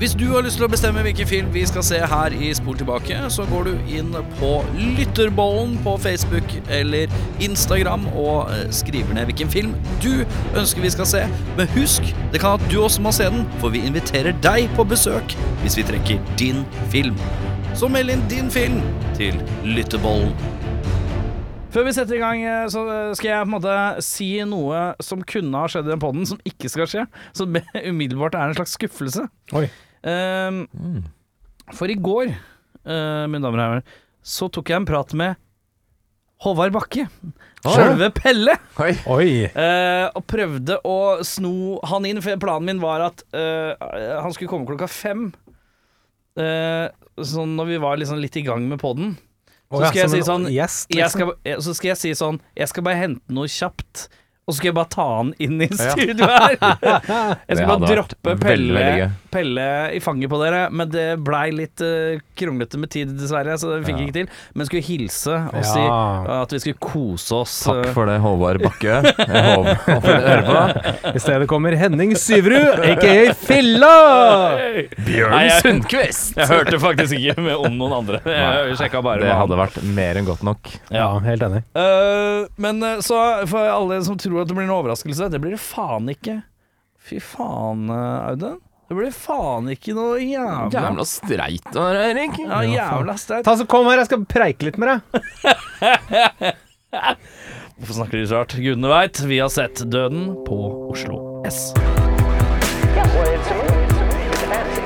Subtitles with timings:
[0.00, 2.78] Hvis du har lyst til å bestemme hvilken film vi skal se her i Spol
[2.80, 4.52] tilbake, så går du inn på
[4.96, 7.12] Lytterbollen på Facebook eller
[7.44, 10.22] Instagram og eh, skriver ned hvilken film du
[10.56, 11.20] ønsker vi skal se.
[11.58, 14.86] Men husk, det kan at du også må se den, for vi inviterer deg på
[14.88, 16.64] besøk hvis vi trekker din
[16.96, 17.20] film.
[17.76, 18.80] Så meld inn din film
[19.20, 19.36] til
[19.68, 20.32] Lytterbollen.
[21.76, 22.86] Før vi setter i gang, eh, så
[23.20, 23.76] skal jeg på en måte
[24.08, 27.06] si noe som kunne ha skjedd i den podden, som ikke skal skje.
[27.36, 29.28] Som umiddelbart er en slags skuffelse.
[29.52, 29.68] Oi.
[30.06, 30.64] Ehm,
[31.76, 32.32] For i går,
[32.86, 35.36] uh, mine damer og herrer, så tok jeg en prat med
[36.40, 37.04] Håvard Bakke.
[37.60, 38.54] Sjølve Pelle.
[38.80, 38.92] Oi.
[39.12, 39.30] Oi.
[39.52, 43.76] Uh, og prøvde å sno han inn, for planen min var at uh,
[44.24, 45.28] han skulle komme klokka fem.
[46.40, 46.88] Uh,
[47.20, 49.12] sånn når vi var liksom litt i gang med poden.
[49.70, 51.34] Så Å ja, skal jeg si sånn gjest, jeg liksom.
[51.36, 54.08] skal, Så skal jeg si sånn Jeg skal bare hente noe kjapt,
[54.42, 56.56] og så skal jeg bare ta han inn i studio her.
[57.52, 59.04] Jeg skal bare droppe Pelle, veldig gøy.
[59.30, 63.70] Pelle i fanget på dere, men det blei litt uh, kronglete med tid, dessverre, så
[63.72, 64.06] det fikk ja.
[64.08, 64.30] ikke til.
[64.58, 65.66] Men skulle hilse og Ja.
[65.70, 65.84] si
[66.34, 67.54] at vi skulle kose oss.
[67.66, 68.96] Takk eh, for det, Håvard Bakke.
[69.30, 71.14] Jeg håper, håper du hører på.
[71.14, 73.92] I stedet kommer Henning Syverud, aka Filla!
[74.56, 76.34] Nei, Bjørn jeg- Sundquist!
[76.38, 78.22] Jeg hørte faktisk ikke med om noen andre.
[78.26, 80.72] Jeg sjekka bare Det hadde vært mer enn godt nok.
[80.90, 81.62] Ja, helt enig.
[81.78, 85.62] Uh, men så for alle som tror at det blir en overraskelse, det blir det
[85.62, 86.40] faen ikke.
[87.00, 88.58] Fy faen, Audun.
[88.90, 92.32] Det blir faen ikke noe jævla Jævla streit du er, Erik.
[92.42, 93.44] Ja, jævla streit.
[93.46, 94.98] Ta så Kom her, jeg skal preike litt med deg.
[97.78, 98.56] Hvorfor snakker de så rart?
[98.58, 99.20] Gudene veit.
[99.30, 100.58] Vi har sett Døden på
[100.90, 101.70] Oslo S.
[101.70, 103.86] Yeah, well, it's a movie.
[103.86, 104.26] It's a movie.
[104.26, 104.82] It's a fantasy.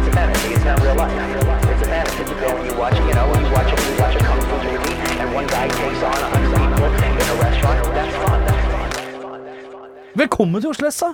[0.00, 0.48] It's a fantasy.
[0.56, 1.12] It's not real life.
[1.76, 2.24] It's a fantasy.
[2.24, 4.56] You go and you watch, you know, you watch a, you watch a kung fu
[4.64, 7.78] movie, and one guy takes on a hundred people in a restaurant.
[8.00, 8.40] That's fun.
[8.48, 8.88] That's fun.
[8.96, 9.44] That's fun.
[9.44, 9.90] That's fun.
[10.24, 11.12] Velkommen til Oslo S, da.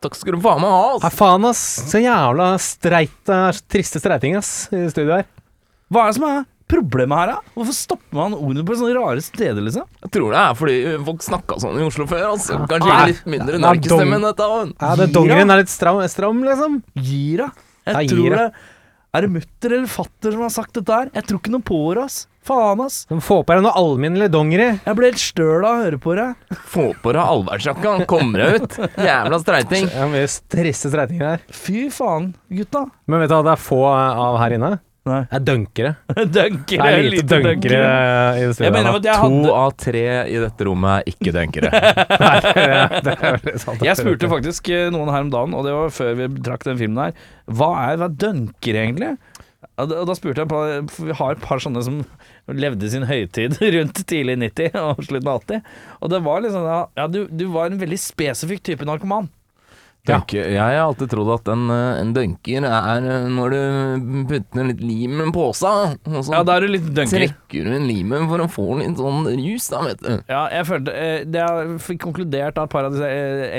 [0.00, 0.84] Takk skal du faen meg ha.
[0.96, 1.02] ass.
[1.04, 1.60] Hei, faen, ass.
[1.90, 3.32] Så jævla streit,
[3.68, 5.26] triste streiting, ass, i studio her.
[5.92, 6.38] Hva er det som er
[6.70, 7.52] problemet her, da?
[7.56, 9.84] Hvorfor stopper man ordene på sånne rare steder, liksom?
[10.06, 10.76] Jeg tror det er fordi
[11.10, 12.24] folk snakka sånn i Oslo før.
[12.30, 12.60] Altså.
[12.70, 14.48] Kanskje ah, litt mindre narkestemme enn dette.
[14.80, 16.80] Ja, det Dongeren er litt stram, stram liksom.
[16.96, 17.50] Gira.
[17.90, 18.44] Jeg Ja, tror gira.
[18.46, 21.10] det Er det mutter eller fatter som har sagt dette her?
[21.12, 22.22] Jeg tror ikke noe på det, ass.
[22.40, 23.02] Faen, ass.
[23.08, 24.68] Som får få på deg noe alminnelig dongeri.
[24.86, 26.58] Jeg ble helt støl av å høre på deg.
[26.72, 28.78] Få på deg allværsjakka, kommer deg ut.
[28.96, 29.90] Jævla streiting.
[29.92, 31.42] Det er mye triste streitinger her.
[31.52, 32.86] Fy faen, gutta.
[33.06, 34.78] Men vet du hva det er få av her inne?
[35.08, 35.20] Nei.
[35.30, 35.90] Det er dunkere.
[36.36, 38.74] dunkere Det er lite dunkere i det Jeg studioet.
[38.74, 38.96] mener nå.
[38.98, 41.70] at To hadde av tre i dette rommet er ikke dunkere.
[43.04, 43.84] Det er veldig sant.
[43.84, 46.80] Jeg spurte faktisk eh, noen her om dagen, og det var før vi trakk den
[46.80, 47.16] filmen her,
[47.48, 49.14] hva er hva er dunker egentlig?
[49.80, 50.60] Og da, og da spurte jeg på
[50.92, 51.98] For vi har et par sånne som
[52.48, 55.68] levde sin høytid rundt tidlig 90 og slutten av 80.
[56.00, 59.28] Og det var liksom ja, du, du var en veldig spesifikk type narkoman.
[60.08, 60.16] Ja.
[60.32, 64.80] Jeg har alltid trodd at en, eh, en dunker er eh, når du putter litt
[64.80, 67.26] lim i en pose, og så Ja, da er du litt dunker.
[67.26, 70.14] trekker du inn limet for å få litt sånn rus, da, vet du.
[70.30, 73.10] Ja, jeg følte eh, Det jeg fikk konkludert av et par av disse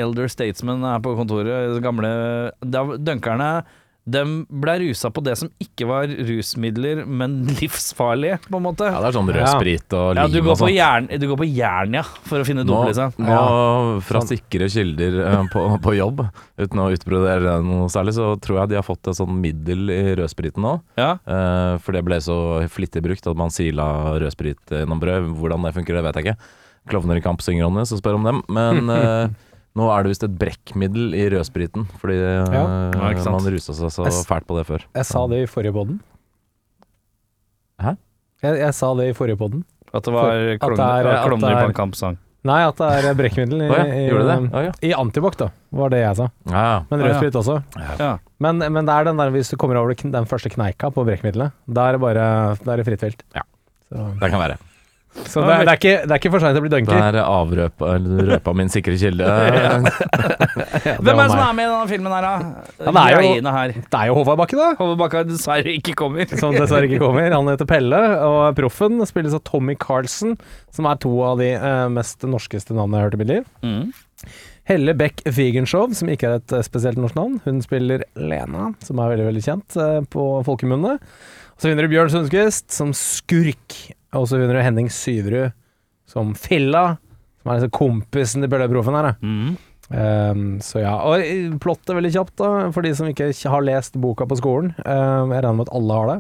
[0.02, 2.12] elder statesmen her på kontoret, gamle
[2.66, 3.52] Dunkerne
[4.10, 8.88] de ble rusa på det som ikke var rusmidler, men livsfarlige, på en måte.
[8.90, 10.74] Ja, det er sånn rød sprit og Ja, lim du og går, på sånt.
[10.74, 13.14] jern, du går på Jernia ja, for å finne dop, liksom.
[13.22, 13.42] nå
[14.08, 16.24] fra sikre kilder eh, på, på jobb,
[16.58, 20.02] uten å utbrodere noe særlig, så tror jeg de har fått et sånn middel i
[20.18, 20.74] rødspriten nå.
[20.98, 21.14] Ja.
[21.22, 22.40] Eh, for det ble så
[22.74, 25.30] flittig brukt at man sila rødsprit gjennom brød.
[25.38, 26.52] Hvordan det funker, det vet jeg ikke.
[26.90, 28.42] Klovner i kamp synger om det, så spør om dem.
[28.50, 29.38] Men eh,
[29.78, 32.64] nå er det visst et brekkmiddel i rødspriten, fordi eh, Ja.
[32.92, 34.84] Ja, man rusa seg så fælt på det før.
[34.96, 36.02] Jeg sa det i forrige podden.
[37.82, 37.96] Hæ?
[38.44, 39.64] Jeg, jeg sa det i forrige podden.
[39.94, 42.18] At det var At det klovner er- ja, at på er- en kampsang.
[42.44, 44.72] Nei, at det er brekkmiddel i, Å ja, i, ja.
[44.82, 46.30] i antibac, da, var det jeg sa.
[46.90, 47.60] Men rødsprit også.
[48.00, 48.18] Ja.
[48.42, 51.52] Men, men det er den der hvis du kommer over den første kneika på brekkmiddelet,
[51.70, 53.22] da er det bare er fritt vilt.
[53.38, 53.44] Ja.
[53.92, 54.58] Så, Det kan være.
[55.12, 57.18] Så det, er, det, er ikke, det er ikke for seint å bli Det er
[57.20, 59.26] avrøpa eller røpa min sikre kilde.
[61.04, 62.32] Hvem er det som er med i denne filmen her, da?
[62.80, 63.74] Ja, det er jo- her.
[63.76, 64.70] Det er jo Håvard Bakke, da.
[64.80, 66.32] Håvard Bakke dessverre ikke kommer.
[66.42, 67.28] Som dessverre ikke kommer.
[67.36, 70.38] Han heter Pelle, og proffen spilles av Tommy Carlsen,
[70.72, 73.52] som er to av de eh, mest norskeste navnene jeg har hørt i mitt liv.
[73.68, 74.32] Mm.
[74.72, 77.40] Helle Beck Wigenshow, som ikke er et eh, spesielt norsk navn.
[77.44, 80.96] Hun spiller Lena, som er veldig veldig kjent eh, på folkemunne.
[81.60, 83.76] Så vinner du Bjørn Sundquist som skurk.
[84.18, 85.54] Og så vinner du Henning Syverud
[86.12, 86.98] som Filla,
[87.42, 89.12] som er liksom kompisen til Bølle-proffen her.
[89.12, 89.14] da.
[89.24, 89.52] Mm.
[89.92, 93.98] Um, så ja, og eh, plottet veldig kjapt da, for de som ikke har lest
[94.00, 94.74] boka på skolen.
[94.86, 96.20] Um, jeg regner med at alle har det.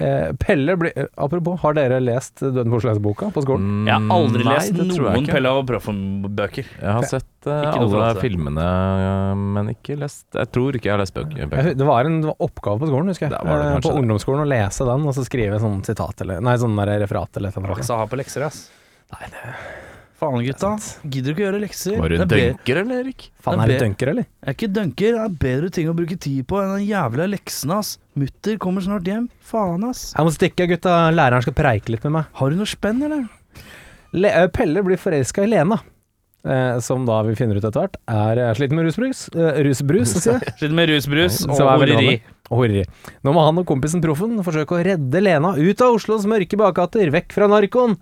[0.00, 3.66] Eh, Pelle blir eh, Apropos, har dere lest Døden på Oslo-boka på skolen?
[3.82, 5.26] Mm, Jeg har aldri nei, lest noen.
[5.28, 6.70] Pelle og Proffen-bøker.
[6.80, 8.66] Jeg har sett Ikke alle filmene,
[9.54, 11.42] men ikke lest Jeg tror ikke jeg har lest bøker.
[11.42, 13.34] Jeg Det var en oppgave på skolen, husker jeg.
[13.34, 13.98] Det det Eh, på det.
[14.02, 17.50] ungdomsskolen å lese den, og så skrive sånn sitat eller Nei, sånn der referat eller
[17.58, 17.74] noe.
[17.76, 18.70] Ikke så ha på lekser, ass.
[19.12, 19.54] Nei, det
[20.22, 20.68] Faen, gutta.
[21.02, 21.96] Gidder du ikke gjøre lekser?
[21.98, 23.24] Var du er dunker, eller, Erik?
[23.42, 24.26] Faen, er du dunker, eller?
[24.38, 25.16] Jeg er ikke dunker.
[25.16, 27.98] Det er bedre ting å bruke tid på enn den jævla leksene, ass.
[28.14, 29.26] Mutter kommer snart hjem.
[29.42, 30.12] Faen, ass.
[30.14, 31.10] Jeg må stikke, gutta.
[31.10, 32.24] Læreren skal preike litt med meg.
[32.38, 33.26] Har du noe spenn, eller?
[34.14, 35.80] Le eh, Pelle blir forelska i Lena.
[36.42, 39.28] Eh, som da vi finner ut etter hvert er eh, sliten med rusbrus.
[39.30, 40.54] Eh, rusbrus, sier jeg.
[40.58, 42.14] Sliten med rusbrus og er horeri.
[42.50, 42.82] Og horeri.
[43.22, 47.12] Nå må han og kompisen Proffen forsøke å redde Lena ut av Oslos mørke bakgater,
[47.14, 47.94] vekk fra narkoen,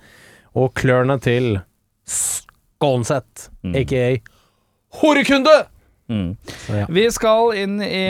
[0.56, 1.58] og klørne til
[2.08, 3.75] Skånseth, Mm.
[3.76, 4.06] aka
[5.02, 5.52] Horekunde!
[6.10, 6.31] Mm.
[6.64, 6.87] Så, ja.
[6.90, 8.00] Vi skal inn i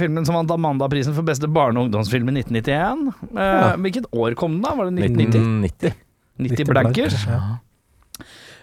[0.00, 3.12] filmen som vant Amanda-prisen for beste barne- og ungdomsfilm i 1991.
[3.36, 3.76] Eh, Ja.
[3.76, 4.72] Hvilket år kom den, da?
[4.74, 5.36] Var det 1990?
[5.68, 5.94] 1990.
[6.48, 7.20] 90 blankers.
[7.28, 7.42] Ja.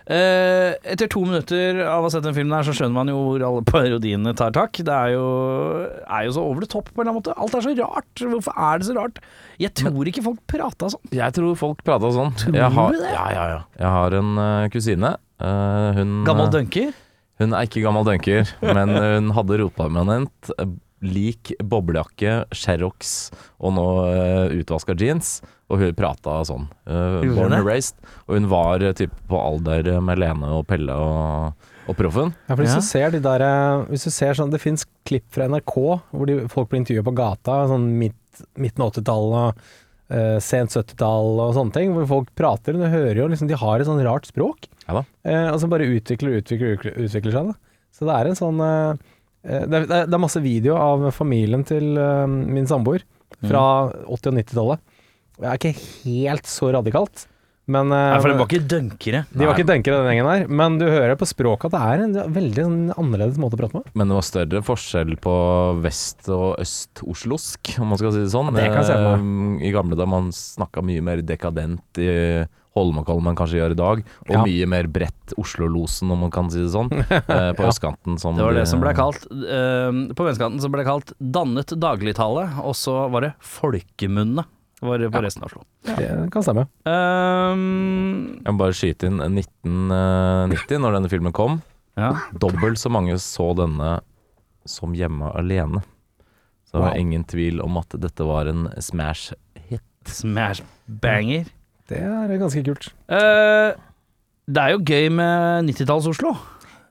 [0.04, 3.20] Eh, etter to minutter av å ha sett den filmen her, så skjønner man jo
[3.22, 4.76] hvor alle parodiene tar tak.
[4.84, 5.24] Det er jo,
[6.04, 7.36] er jo så over the top på en eller annen måte.
[7.40, 8.26] Alt er så rart.
[8.34, 9.22] Hvorfor er det så rart?
[9.64, 11.08] Jeg tror ikke folk prata sånn.
[11.16, 12.36] Jeg tror folk prata sånn.
[12.42, 13.14] Tror Jeg har, det?
[13.16, 13.62] ja, ja, ja.
[13.80, 15.16] Jeg har en uh, kusine.
[15.44, 16.92] Uh, hun, Gammel dunker.
[17.42, 20.68] hun er ikke gammel dunker, men hun hadde ropermanent, eh,
[21.04, 25.38] lik boblejakke, Sherrox og nå uh, utvaska jeans.
[25.72, 26.68] Og hun prata sånn.
[26.86, 27.96] Uh, born and raised.
[28.28, 32.34] Og hun var uh, typ på alder med Lene og Pelle og, og Proffen.
[32.48, 32.82] Ja, for hvis Ja.
[32.82, 35.74] du ser de der eh, Hvis du ser sånn Det fins klipp fra NRK
[36.14, 39.64] hvor de, folk blir intervjuet på gata, sånn midt, midten av 80-tallet,
[40.14, 42.76] Uh, sent 70-tall og sånne ting, hvor folk prater.
[42.76, 44.68] Du hører jo liksom De har et sånn rart språk.
[44.84, 45.02] Ja da.
[45.26, 47.48] Eh, og så bare utvikler og utvikler, utvikler, utvikler seg.
[47.50, 47.88] Da.
[47.96, 51.66] Så det er en sånn eh, eh, det, er, det er- masse video av familien
[51.68, 53.04] til eh, min samboer
[53.44, 53.64] fra
[54.08, 54.80] 80- og 90-tallet.
[55.40, 57.26] Det er ikke helt så radikalt,
[57.68, 59.22] men eh, Nei, for de var ikke dønkere.
[59.34, 62.04] de var ikke dønkere den gjengen der, men du hører på språket at det er
[62.06, 63.90] en veldig sånn annerledes måte å prate med.
[64.00, 65.36] Men det var større forskjell på
[65.84, 68.52] vest- og øst-oslosk, om man skal si det sånn.
[68.56, 68.96] Ja, det.
[68.96, 72.10] Eh, I gamle da man snakka mye mer dekadent i
[72.76, 74.44] Holmenkollen kanskje gjør i dag, og Ja.
[74.44, 78.18] mye mer bredt Oslo-losen, om man kan si det sånn, eh, på østkanten.
[78.20, 81.68] Som Det var det som ble kalt eh, På venskanten som ble det kalt dannet
[81.78, 84.46] dagligtale, og så var det folkemunne.
[84.84, 85.62] Var det på resten av Oslo.
[85.86, 86.66] Det kan stemme.
[86.84, 91.62] Um, Jeg må bare skyte inn 1990, når denne filmen kom.
[91.96, 92.10] ja.
[92.36, 94.00] Dobbelt så mange så denne
[94.66, 95.84] som Hjemme alene.
[96.66, 97.00] Så det var Wow.
[97.00, 99.34] ingen tvil om at dette var en smash
[99.70, 99.82] hit.
[100.06, 101.46] Smash banger.
[101.92, 102.90] Det er ganske kult.
[103.12, 103.74] Uh,
[104.48, 106.34] det er jo gøy med 90-talls-Oslo.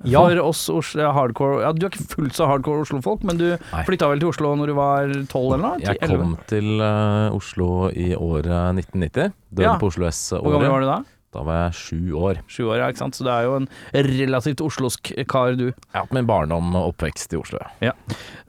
[0.02, 0.18] Ja.
[0.18, 3.82] For oss Oslo, hardcore Ja, Du er ikke fullt så hardcore Oslo-folk, men du Nei.
[3.86, 5.78] flytta vel til Oslo når du var tolv eller noe?
[5.84, 8.50] Jeg kom til uh, Oslo i året
[8.82, 9.30] 1990.
[9.52, 9.76] Døden Ja.
[9.78, 10.42] på Oslo S-året.
[10.42, 10.96] Hvor gammel var du da?
[11.32, 12.40] Da var jeg sju år.
[12.50, 13.16] Sju år, ja, ikke sant.
[13.16, 13.68] Så det er jo en
[14.04, 15.70] relativt oslosk kar, du.
[15.96, 17.62] Ja, min barndom og oppvekst i Oslo.
[17.80, 17.94] Ja.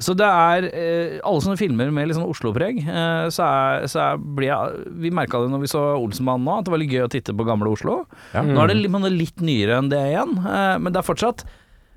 [0.03, 4.01] Så det er eh, alle sånne filmer med litt sånn Oslo-preg, eh, så, er, så
[4.03, 6.91] er, blir jeg Vi merka det når vi så Olsenmannen nå, at det var litt
[6.91, 8.01] gøy å titte på gamle Oslo.
[8.35, 8.43] Ja.
[8.43, 11.47] Nå er det litt, er litt nyere enn det igjen, eh, men det er fortsatt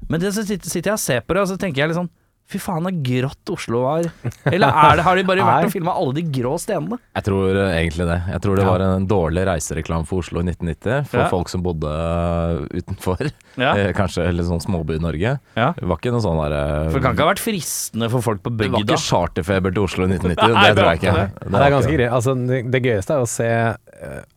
[0.06, 1.98] Men det så sitter, sitter jeg og ser på det, og så tenker jeg litt
[1.98, 2.12] sånn
[2.46, 4.04] Fy faen, så grått Oslo var.
[4.46, 6.98] Eller er det, har de bare vært og filma alle de grå stenene?
[7.18, 8.18] Jeg tror eh, egentlig det.
[8.30, 8.68] Jeg tror det Ja.
[8.70, 11.08] var en dårlig reisereklame for Oslo i 1990.
[11.10, 11.26] For Ja.
[11.32, 13.32] folk som bodde eh, utenfor.
[13.58, 13.72] Ja.
[13.74, 15.34] Eh, kanskje eller sånn småby i Norge.
[15.58, 15.72] Ja.
[15.74, 16.62] Det var ikke noe sånn derre
[16.92, 19.82] For det kan ikke ha vært fristende for folk på Det var ikke charterfeber til
[19.88, 20.54] Oslo i 1990.
[20.54, 21.14] Nei, det tror jeg ikke.
[21.18, 22.12] Det, Det, er ganske greit.
[22.20, 22.36] Altså,
[22.70, 23.50] det, gøyeste er å se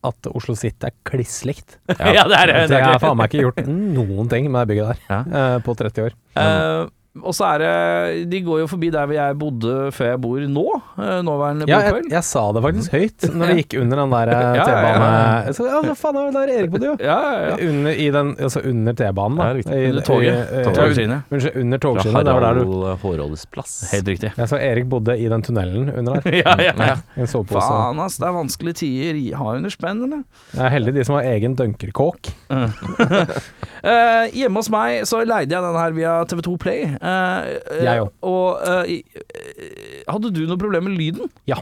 [0.10, 1.78] at Oslo City er kliss likt.
[2.18, 2.62] Ja, det er det.
[2.74, 5.60] Det er faen meg ikke gjort noen ting med det bygget der Ja.
[5.62, 6.16] på 30 år.
[6.40, 6.88] Eh,
[7.26, 10.44] og så er det De går jo forbi der hvor jeg bodde før jeg bor
[10.46, 10.66] nå.
[11.02, 14.30] eh, nåværende Ja, jeg, jeg sa det faktisk høyt når det gikk under den der
[14.30, 15.54] eh, Ja, ja, T-banen.
[15.58, 16.94] Så, ja, faen er der Erik bodde, jo?
[17.02, 17.56] Ja, ja, ja.
[17.70, 19.48] Under, i den, altså under T-banen, da.
[19.50, 19.74] Ja, riktig.
[19.80, 20.54] I- Under toget.
[20.60, 21.34] eh, Togskinnet.
[21.34, 22.26] Unnskyld, under togskinnet.
[22.30, 23.74] Det var der du Harald plass.
[23.92, 24.32] Helt riktig.
[24.38, 26.38] Jeg så Erik bodde i den tunnelen under der.
[26.44, 26.74] ja, ja.
[26.78, 26.96] Ja.
[27.18, 27.66] En sovepose.
[27.66, 28.20] Faen, ass.
[28.22, 29.20] Det er vanskelige tider.
[29.36, 30.24] Ha Har under spenn, eller?
[30.54, 32.32] Jeg er heldig de som har egen dunkerkåk.
[32.54, 36.86] uh, hjemme hos meg så leide jeg den her via TV2 Play.
[37.02, 38.12] Eh, Jeg òg.
[38.28, 41.32] Og eh, eh, hadde du noe problem med lyden?
[41.50, 41.62] Ja.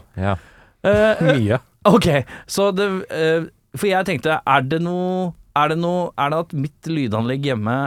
[0.82, 1.60] Eh, Mye.
[1.88, 2.08] ok,
[2.46, 2.88] så det
[3.78, 7.78] For jeg tenkte, er det noe Er det noe Er det at mitt lydanlegg hjemme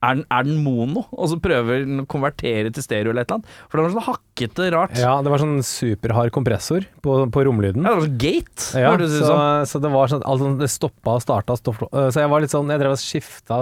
[0.00, 3.28] er den, er den mono, og så prøver den å konvertere til stereo eller et
[3.28, 3.50] eller annet?
[3.68, 4.94] For det var sånn hakkete rart.
[4.96, 7.84] Ja, det var sånn superhard kompressor på, på romlyden.
[7.84, 9.66] Ja, det var sånn gate, Ja, hørtes det ut så, som.
[9.74, 12.54] så det var sånn altså, Det stoppa og starta stopp, øh, Så jeg var litt
[12.54, 13.58] sånn Jeg drev og skifta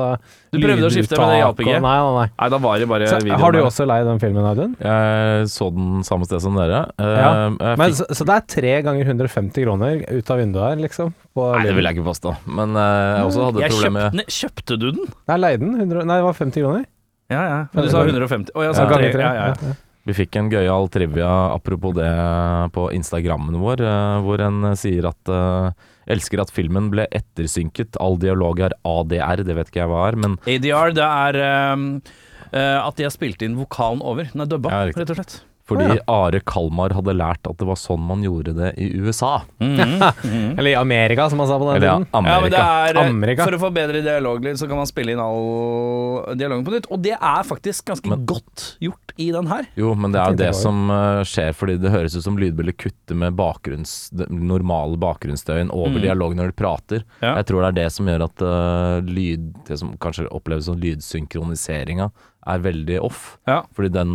[0.53, 1.79] Du prøvde å skifte, men det hjalp ikke?
[1.85, 2.27] Nei, nei, nei.
[2.33, 4.77] Nei, da var det bare Så, videoen har du også leid den filmen, Audun?
[4.81, 6.85] Jeg så den samme sted som dere.
[6.99, 10.41] Eh, Ja, jeg Men, fikk, så, så det er tre ganger 150 kroner ut av
[10.41, 11.13] vinduet her, liksom?
[11.37, 12.33] På nei, det vil jeg ikke påstå.
[12.61, 12.85] Men uh,
[13.19, 15.13] jeg også hadde Jeg problemer kjøpte ne, Kjøpte du den?
[15.29, 15.75] Nei, leide den?
[15.85, 16.87] 100, nei, det var 50 kroner.
[17.29, 17.59] Ja, ja.
[17.75, 18.55] Men du sa 150.
[18.57, 18.97] Å, jeg sa Ja, tre.
[18.97, 19.29] ganger tre.
[19.29, 19.77] Ja, ja.
[20.09, 22.09] Vi fikk en gøyal trivia apropos det
[22.73, 25.33] på Instagrammen vår, eh, hvor en sier at
[26.09, 27.99] eh, elsker at filmen ble ettersynket.
[28.03, 31.41] All dialog er ADR, det vet ikke jeg hva er, men ADR, det er
[31.75, 31.91] um,
[32.49, 34.31] at de har spilt inn vokalen over.
[34.33, 35.41] Den er dubba, Ja, rett og slett.
[35.69, 39.43] Fordi Å, Are Kalmar hadde lært at det var sånn man gjorde det i USA.
[39.61, 42.29] Eller i Amerika, som han sa på den Eller ja, tiden.
[42.29, 43.45] Ja, men det er eh, Amerika.
[43.49, 46.89] For å få bedre dialoglyd, så kan man spille inn all dialogen på nytt.
[46.95, 49.67] Og det er faktisk ganske Men- godt gjort i den her.
[49.77, 52.37] Jo, men det er jo tenkte det som eh, skjer, fordi det høres ut som
[52.39, 53.95] lydbildet kutter med bakgrunns,
[54.31, 56.03] normale bakgrunnsstøyen over Mm.
[56.05, 57.03] dialog når de prater.
[57.21, 57.35] Ja.
[57.41, 60.77] Jeg tror det er det som gjør at uh, lyd, det som kanskje oppleves som
[60.79, 62.11] lydsynkroniseringa,
[62.49, 63.39] er veldig off.
[63.49, 63.63] Ja.
[63.75, 64.13] Fordi den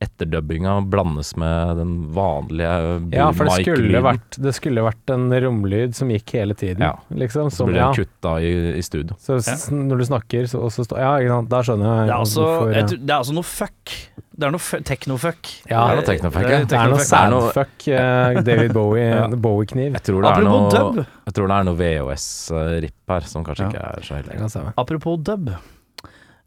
[0.00, 2.74] etterdubbinga blandes med den vanlige
[3.10, 6.92] Ja, for det skulle, vært, det skulle vært en romlyd som gikk hele tiden, Ja.
[7.10, 7.50] liksom.
[7.50, 7.88] Så Som, blir ja.
[7.96, 9.16] kutta i, i studio.
[9.18, 9.56] Så ja.
[9.74, 12.44] når du snakker, så, så står Ja, ikke sant, da skjønner jeg Det er altså,
[12.46, 12.84] hvorfor, ja.
[12.92, 13.96] tror- det er altså noe fuck.
[14.38, 15.50] Det er noe fu- technofuck.
[15.66, 16.60] Ja, det er noe technofuck, Det ja.
[16.70, 19.26] Det er noe sadfuck eh, David Bowie, Ja.
[19.34, 19.96] Bowie-kniv.
[19.98, 21.02] Jeg tror det er Apropos noe, dub.
[21.26, 23.68] jeg tror det er noe VHS-ripp her, som kanskje Ja.
[23.74, 24.72] ikke er så heldig.
[24.78, 25.50] Apropos dub.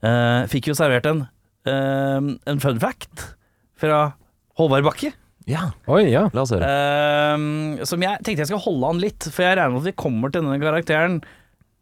[0.02, 1.26] Uh, fikk jo servert en,
[1.68, 3.28] uh, en fun fact
[3.82, 4.00] fra
[4.62, 5.12] Håvard Bakke.
[5.50, 6.28] Ja, Oi, ja.
[6.38, 6.68] la oss høre.
[6.70, 9.96] eh, som jeg tenkte jeg skal holde han litt, for jeg regner med at vi
[10.04, 11.16] kommer til denne karakteren.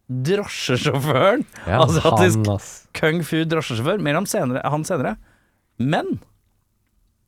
[0.10, 1.44] Drosjesjåføren.
[1.68, 1.82] Ja.
[1.86, 2.70] Asiatisk Han, ass.
[2.98, 4.00] kung fu drosjesjåfør.
[4.04, 5.16] Mer om senere, han senere.
[5.80, 6.16] Men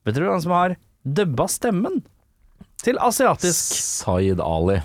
[0.07, 0.73] vet du hvem som har
[1.05, 2.01] dubba stemmen
[2.81, 4.79] til asiatisk Zaid Ali.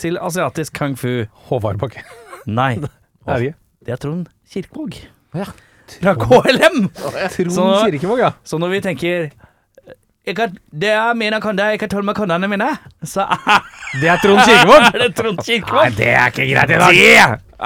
[0.00, 1.26] Til asiatisk kung fu?
[1.50, 2.02] Håvard Bakke.
[2.48, 2.74] Nei,
[3.26, 3.54] Er det
[3.86, 4.96] det er Trond Kirkevåg.
[5.36, 5.44] Ja.
[6.00, 6.88] Fra KLM!
[6.96, 8.30] Trond Så- Kirkevåg, ja.
[8.44, 9.30] Så når vi tenker
[10.26, 12.66] jeg kan, Det er mine kunder, jeg kan tåle med kundene mine,
[13.06, 13.60] så er
[14.02, 14.88] Det er Trond Kirkevåg!
[15.02, 15.96] det Trond Kirkevåg.
[15.96, 16.96] det er ikke greit i dag!
[16.96, 17.12] Det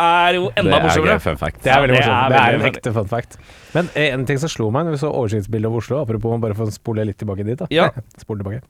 [0.00, 1.20] er jo enda Det er morsommere.
[1.24, 1.62] fun fact.
[1.64, 2.14] Det er veldig morsomt.
[2.14, 3.38] er Det er en ekte fun fact.
[3.74, 6.54] Men eh, en ting som slo meg når vi så oversiktsbildet av Oslo, apropos bare
[6.58, 7.66] for å spole litt tilbake dit, da.
[7.74, 7.88] Ja.
[8.22, 8.60] Spole tilbake.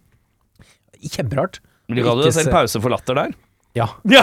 [1.11, 1.59] Kjemperart.
[1.91, 3.35] Du kaller det Ikke selv se- pause for latter der?
[3.77, 3.87] Ja.
[4.09, 4.23] Ja.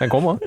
[0.00, 0.46] Den kom òg.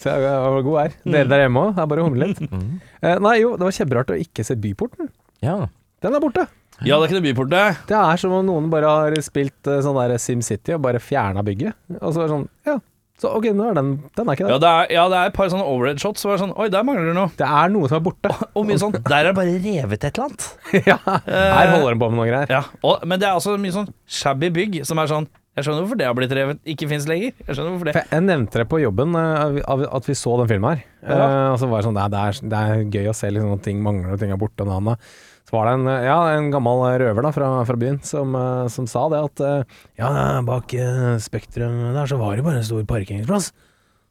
[0.00, 0.94] Så jeg var god her.
[1.04, 2.40] Dere der hjemme òg, det er bare å humle litt.
[2.46, 2.80] Mhm.
[3.02, 5.10] Eh, nei, jo, det var kjemperart å ikke se Byporten.
[5.44, 5.58] Ja.
[6.00, 6.46] Den er borte.
[6.80, 7.64] Ja, det er ikke det byport, det.
[7.90, 11.42] Det er som om noen bare har spilt eh, sånn der SimCity og bare fjerna
[11.44, 11.76] bygget.
[12.00, 12.78] Og så er det sånn, ja.
[13.20, 14.60] Så ok, nå er den Den er ikke Ja, der.
[14.62, 16.22] det er, ja, det er et par sånne overhead shots.
[16.24, 17.28] Så er sånn, Oi, der mangler det noe.
[17.36, 18.30] Det er noe som er borte.
[18.56, 20.46] Og mye sånn Der er det bare revet et eller annet.
[20.88, 22.48] ja, her holder den på med noen greier.
[22.56, 25.28] Ja, og, Men det er også mye sånn shabby bygg som er sånn
[25.60, 27.34] Jeg skjønner hvorfor det har blitt revet, ikke fins lenger.
[27.44, 30.48] Jeg skjønner hvorfor det For jeg- nevnte det på jobben, eh, at vi så den
[30.48, 30.84] filmen her.
[31.04, 31.16] Ja.
[31.20, 33.62] Eh, og så var det sånn, det er, det er gøy å se liksom, at
[33.62, 34.64] ting mangler og ting er borte.
[34.64, 34.96] Og.
[35.44, 38.86] Så var det en, ja, en gammel røver da, fra, fra byen som, eh, som
[38.88, 39.66] sa det at
[39.98, 40.72] ja, bak
[41.20, 43.52] Spektrum der så var det bare en stor parkeringsplass.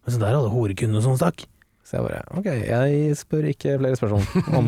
[0.06, 1.48] Men så der hadde horekundene som stakk.
[1.89, 4.67] Så jeg bare ok, jeg spør ikke flere spørsmål om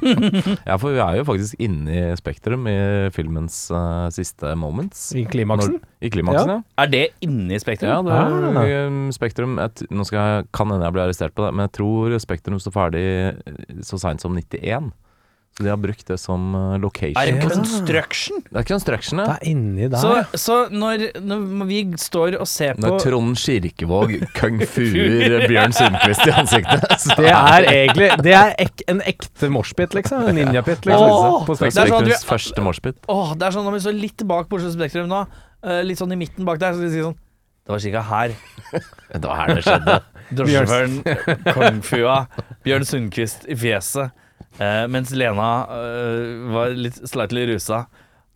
[0.70, 2.76] ja, for vi er jo faktisk inne i Spektrum i
[3.12, 5.10] filmens uh, siste moments.
[5.20, 5.76] i klimaksen.
[5.76, 6.58] Når, I klimaksen, ja.
[6.80, 7.90] Er det inni Spektrum?
[7.92, 8.88] Ja, det er Ah.
[8.88, 11.74] um, Spektrum et, Nå skal jeg, kan hende jeg blir arrestert på det, men jeg
[11.76, 14.90] tror Spektrum står ferdig eh, så seint som 91.
[15.60, 17.18] De har brukt det som uh, location.
[17.20, 17.48] Er det Ja.
[17.50, 18.40] construction?
[18.48, 20.00] Det er construction, Det er inni der.
[20.00, 25.72] Så, så når, når vi står og ser på Når Trond Kirkevåg kung fuer Bjørn
[25.76, 26.86] Sundquist i ansiktet.
[27.04, 30.26] Så det er egentlig Det er ek, en ekte moshpit, liksom.
[30.30, 31.10] En ninjapit, liksom.
[31.10, 32.96] Åh, det er sånn at vi- første moshpit.
[33.08, 35.26] Åh, det er sånn når vi står litt bak på Spektrum nå,
[35.64, 37.18] eh, litt sånn i midten bak der, så skal vi si sånn
[37.66, 38.32] Det var cirka her
[39.20, 39.96] Det var her det skjedde.
[40.32, 40.94] drosjesjåføren
[41.56, 42.16] kung-fua
[42.64, 44.12] Bjørn Sundquist i fjeset,
[44.58, 47.84] eh, mens Lena eh, var litt slightly rusa,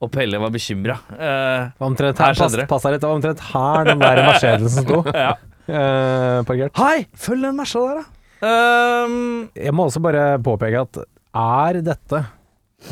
[0.02, 0.99] og Pelle var bekymra.
[1.14, 2.66] Uh, Omtrent Her her, pass, det.
[2.66, 5.00] litt, det var omtrent her den der Mercedesen sto.
[5.25, 5.32] ja.
[5.70, 6.76] eh, parkert.
[6.80, 8.11] Hei, følg den Mersa der, da.
[8.44, 10.99] Um, Jeg må også bare påpeke at
[11.34, 12.18] er dette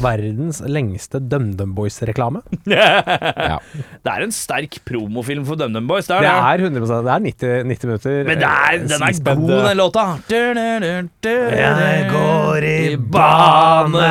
[0.01, 2.41] verdens lengste DumDum Boys-reklame?
[2.73, 3.59] Ja.
[4.05, 6.07] det er en sterk promofilm for DumDum Boys.
[6.09, 8.23] Det er Det er 100% Det er 90, 90 minutter.
[8.29, 10.07] Men det er, eh, den er sidespedd, god, eh, den låta.
[11.59, 14.09] Jeg går i bane.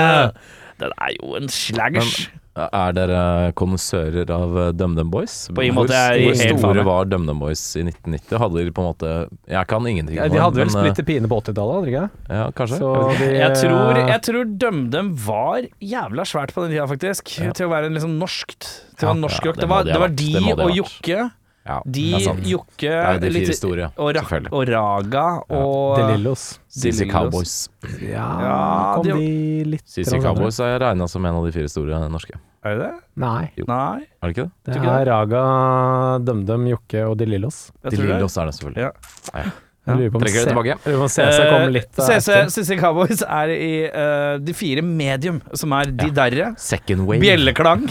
[0.81, 2.29] Den er jo en slaggers.
[2.51, 3.19] Er dere
[3.55, 5.35] kondisører av eh, DumDum Boys?
[5.55, 8.35] På en hvor, måte, jeg er hvor helt store var DumDum Boys i 1990?
[8.43, 9.11] Hadde de på en måte
[9.47, 11.87] Jeg kan ingenting Ja, om de hadde vel men, eh, splitter pine på 80-tallet, hadde
[11.87, 12.35] de ikke?
[12.35, 12.79] Ja, kanskje.
[12.81, 17.37] Så Jeg de, Jeg tror, jeg tror DumDum var jævla svært på den tida, faktisk.
[17.39, 17.53] Ja.
[17.55, 18.67] Til å være liksom norskt.
[18.99, 19.55] Til å Ja, være norsk ja, rock.
[19.55, 20.75] det Det var, de det var de Det og vært.
[20.81, 21.29] Jokke.
[21.65, 22.45] Ja, De, det er sant.
[22.49, 26.45] Jokke Det er de fire store, og, Ra og Raga og De Lillos.
[26.67, 27.69] CC Cowboys.
[28.01, 28.55] Ja, Ja,
[28.95, 30.19] kom de- de litt CC?
[30.21, 32.39] Cowboys er regna som en av de fire store norske.
[32.63, 32.93] Er det det?
[33.17, 34.73] Nei, Nei, Er det ikke det?
[34.75, 37.71] det er Raga, DumDum, Jokke og De Lillos.
[37.83, 37.95] De.
[37.97, 38.83] Lillos er det selvfølgelig.
[38.85, 38.91] Ja.
[39.33, 39.51] Jeg
[39.87, 40.75] lurer på om Trekker det tilbake.
[40.85, 42.37] lurer på om CC kommer litt Eh, uh, CC.
[42.53, 47.19] CC Cowboys er i uh, de fire medium, som er De Derre, Second wave.
[47.23, 47.87] Bjelleklang,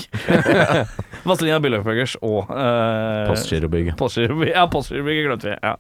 [1.26, 3.97] Vazelina Billockburgers og uh, Postgirobygget.
[4.00, 4.54] Postgirobygget.
[4.56, 5.56] Ja, Postgirobygget glemte vi.
[5.62, 5.75] Ja.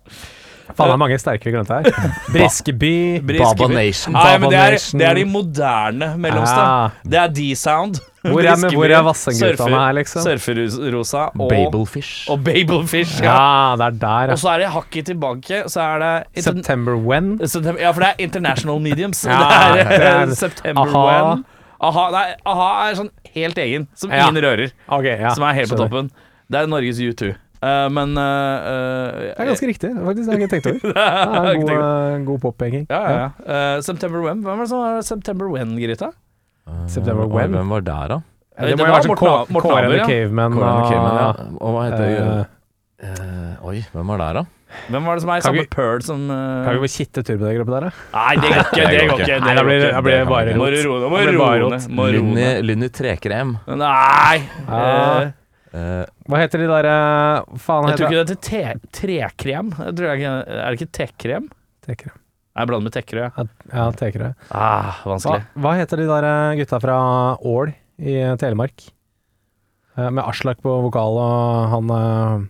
[0.70, 2.10] Faen, det er mange sterke vi glemte her.
[2.34, 2.92] Briskeby.
[3.26, 3.40] Briskeby.
[3.42, 4.14] Baba Nation.
[4.14, 6.60] Nei, men det er, det er de moderne mellomste.
[6.62, 7.10] Ja.
[7.14, 7.98] Det er D-Sound.
[8.20, 10.22] Hvor er, men, hvor er Vassendgutane her, liksom?
[10.26, 12.26] Surferrosa og, Babelfish.
[12.30, 13.22] og Babelfish.
[13.24, 13.32] Ja.
[13.32, 17.38] Ja, det er der, Og så er det hakket tilbake, så er det September When.
[17.48, 19.24] September, Ja, for det er International Mediums.
[19.24, 21.04] Ja, det er, det er- September Aha.
[21.08, 21.44] When.
[21.80, 24.26] Aha, nei, aha er sånn helt egen, som Ja.
[24.28, 24.68] ingen rører.
[24.88, 25.30] Okay, ja.
[25.32, 26.10] som er helt på toppen.
[26.50, 27.30] Det er Norges U2.
[27.60, 30.28] Uh, men uh, uh, Det er ganske riktig, faktisk.
[30.28, 30.92] Det har jeg ikke tenkt over.
[30.92, 32.86] Det er en god, eh, god pop-henging.
[32.90, 33.74] Ja, ja, ja.
[33.76, 34.40] Eh, September When.
[34.44, 35.48] Hvem var det som var September
[36.86, 37.52] September Oi, When.
[37.58, 38.20] Hvem var der, da?
[38.60, 41.34] Det Det må jo var være sånn Morten- Kåre and the Caveman, ja.
[41.60, 42.46] og hva heter
[43.00, 44.42] Uh, eh, Oi, hvem var der, da?
[44.92, 46.64] Hvem var det som er samme Pearl som uh...
[46.66, 47.92] Kan vi bare kitte tur på den gruppa der, da?
[48.12, 48.84] Nei, det går ikke.
[48.90, 49.38] Det går ikke.
[49.40, 50.52] Nei, da blir det- blir bare.
[50.60, 51.88] Rot.
[51.88, 52.64] Må Det roe ned.
[52.68, 53.56] Lynny Trekrem.
[53.80, 54.36] Nei!
[54.68, 54.74] Uh,
[55.20, 55.30] Eh,
[55.70, 59.68] Eh, Hva heter de der eh, Faen jeg tror ikke det heter trekrem.
[59.78, 61.46] Er det ikke tekrem?
[61.86, 62.10] Tekere.
[62.58, 63.28] Jeg blander med tekkere,
[63.70, 64.32] Ja, tekere.
[64.50, 65.44] Ah, vanskelig.
[65.54, 66.96] hva heter de der eh, gutta fra
[67.46, 67.70] Ål
[68.02, 68.88] i eh, Telemark?
[69.96, 72.48] Eh, Med Aslak på vokal og han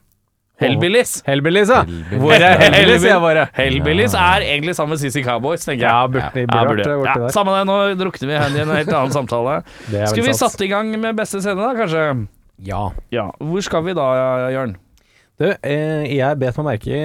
[0.61, 1.23] Hellbillies.
[1.25, 1.83] Hellbillies, ja!
[2.21, 3.47] Hvor er Hellbillies, jeg bare?
[3.57, 5.88] Hellbillies er egentlig sammen med CC Cowboys, tenker jeg.
[5.88, 9.14] Ja, burde, Ja, burde Ja, samme det, nå drukner vi hen i en helt annen
[9.14, 9.62] samtale.
[10.12, 12.04] Skal vi satt i gang med beste scene, da, kanskje?
[12.69, 12.83] Ja.
[13.12, 13.30] Ja.
[13.40, 14.07] Hvor skal vi da,
[14.52, 14.76] Jørn?
[15.40, 16.99] Du, jeg bet meg merke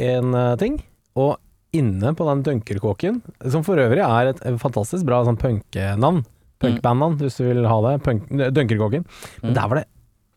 [0.00, 0.78] i en ting,
[1.20, 1.36] og
[1.76, 6.22] inne på den dunkerkåken, som for øvrig er et eh, fantastisk bra sånn punkenavn,
[6.62, 9.04] punkbandnavn, hvis du vil ha det, punk, dunkerkåken,
[9.42, 9.54] men Mm.
[9.58, 9.86] der var det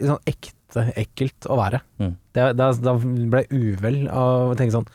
[0.09, 0.53] sånn ekte
[0.99, 1.79] ekkelt å være.
[2.01, 2.15] Mm.
[2.35, 4.87] Det, det, da ble jeg uvel av å tenke sånn,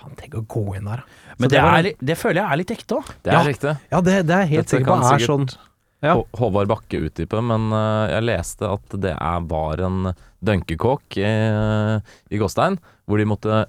[0.00, 1.02] faen, tenk å gå inn der.
[1.02, 1.34] da.
[1.38, 3.10] Men det, var- er, litt- det føler jeg er litt ekte òg.
[3.22, 3.50] Det er Ja.
[3.52, 3.74] ekte.
[3.92, 5.66] Ja, det, det er jeg helt Dette sikker på kan er sikkert sånn.
[6.02, 6.14] Ja.
[6.40, 11.28] Håvard Bakke utdype, men uh, jeg leste at det er, var en dunkekåk i,
[12.32, 13.66] i Gåstein, hvor de måtte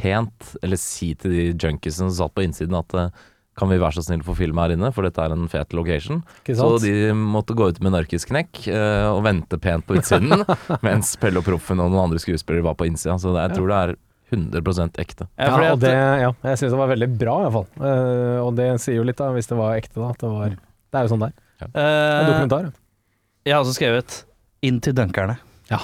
[0.00, 3.12] pent, eller si til de junkiesene som satt på innsiden at eh,
[3.60, 6.22] kan vi være så snill få filme her inne, for dette er en fet location.
[6.48, 10.46] Så de måtte gå ut med narkisknekk eh, og vente pent på utsiden,
[10.86, 13.18] mens Pelle og Proffen og noen andre skuespillere var på innsida.
[13.20, 13.94] Så det, jeg tror det er
[14.30, 15.26] 100 ekte.
[15.36, 17.66] Ja, og det, ja, jeg syns det var veldig bra, iallfall.
[17.82, 20.10] Uh, og det sier jo litt, da, hvis det var ekte, da.
[20.14, 21.38] At det var Det er jo sånn det er.
[21.60, 22.68] Det er en dokumentar.
[22.68, 22.70] ja.
[22.70, 24.24] Eh, Jeg har også skrevet
[24.62, 25.38] 'Inn til dunkerne'.
[25.70, 25.80] Ja.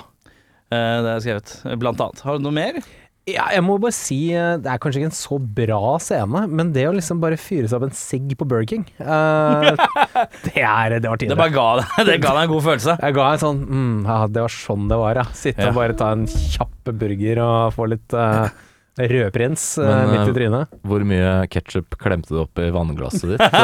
[0.71, 2.21] Uh, det har jeg skrevet, blant annet.
[2.21, 2.79] Har du noe mer?
[3.27, 6.69] Ja, jeg må bare si eh, Det er kanskje ikke en så bra scene, men
[6.75, 9.73] det å liksom bare fyre seg opp en sigg på Burger King uh,
[10.47, 12.95] Det er Det var Det bare ga deg, det ga deg en god følelse.
[13.03, 15.27] Jeg ga en sånn mm, ja, Det var sånn det var, ja.
[15.35, 15.73] Sitte Ja.
[15.73, 18.47] og bare ta en kjapp burger og få litt uh,
[18.97, 20.77] rødprins eh, Men, midt i eh, trynet.
[20.87, 23.45] Hvor mye ketsjup klemte du opp i vannglasset ditt?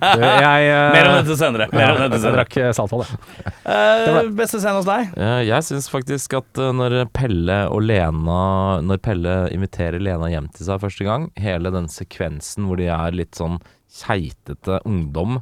[0.00, 1.66] Eh, Du, jeg, Mer om dette senere.
[1.74, 3.52] Mer om dette jeg drakk salt saltvann, jeg.
[3.64, 5.12] Uh, beste scenen hos deg?
[5.46, 8.40] Jeg syns faktisk at når Pelle og Lena
[8.84, 13.16] Når Pelle inviterer Lena hjem til seg første gang, hele den sekvensen hvor de er
[13.16, 13.60] litt sånn
[14.00, 15.40] keitete ungdom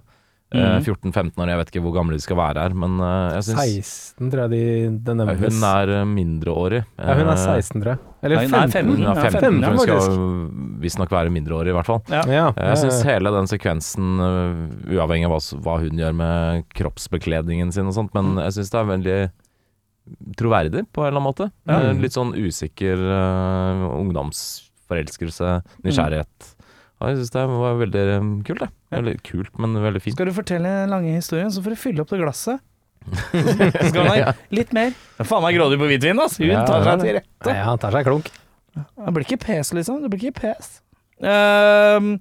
[0.52, 0.84] eh, Mhm.
[0.84, 3.58] 14-15 år, jeg vet ikke hvor gamle de skal være her, men eh, jeg syns
[4.18, 5.54] 16, tror jeg de, det nevnes.
[5.58, 6.84] hun er eh, mindreårig.
[6.98, 7.98] ja, hun er Eh, 16, tror jeg.
[8.22, 8.88] Eller Nei, hun er 15.
[8.88, 12.00] Hun er Ja, 15, 15, hun skal visstnok være mindreårig, i hvert fall.
[12.11, 12.22] Ja.
[12.26, 14.16] Ja, Jeg syns hele den sekvensen,
[14.88, 18.90] uavhengig av hva, hun gjør med kroppsbekledningen sin og sånt, men jeg syns det er
[18.96, 19.18] veldig
[20.40, 21.50] troverdig på en eller annen måte.
[21.68, 21.90] Ja.
[21.90, 25.50] Eh, Litt sånn usikker uh, ungdomsforelskelse,
[25.84, 26.54] nysgjerrighet.
[26.98, 28.04] Ja, jeg syns det var veldig
[28.48, 28.70] kult, det.
[28.94, 30.16] Veldig kult, men veldig fint.
[30.16, 32.64] Skal du fortelle den lange historien, så får du fylle opp det glasset.
[33.88, 34.92] Skal han ha litt mer?
[34.92, 36.37] Det er faen meg grådig på hvitvin, ass.
[36.40, 37.48] Hun tar seg til rette.
[37.48, 38.31] Nei, han tar seg en klunk.
[38.79, 40.03] Det blir ikke pes, liksom.
[40.05, 40.70] Det blir ikke pes.
[41.18, 42.12] Ehm,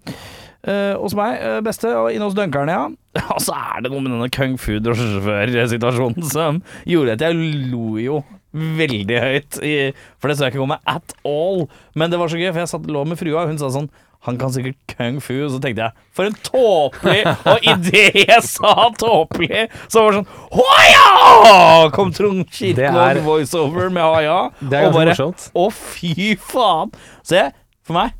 [0.66, 2.88] uh, hos meg, uh, beste, og inne hos dunkerne, ja.
[3.36, 7.38] Og så er det noe med denne kung fu-drosjesjåfør-situasjonen som gjorde at jeg
[7.72, 8.22] lo jo
[8.58, 9.60] veldig høyt.
[9.62, 9.76] I,
[10.18, 11.68] for det så jeg ikke komme at all.
[11.98, 13.90] Men det var så gøy, for jeg satt, lå med frua, og hun sa sånn
[14.28, 15.34] han kan sikkert kung fu.
[15.46, 20.22] Og så tenkte jeg, for en tåpelig Og idet jeg sa tåpelig, så var det
[20.22, 21.90] sånn Hoia!
[21.96, 22.46] Kom Trond
[22.78, 24.38] er- voiceover med Haia.
[24.62, 25.50] Det er og bare morsomt.
[25.56, 26.94] Å, fy faen!
[27.28, 27.50] Se,
[27.88, 28.16] for meg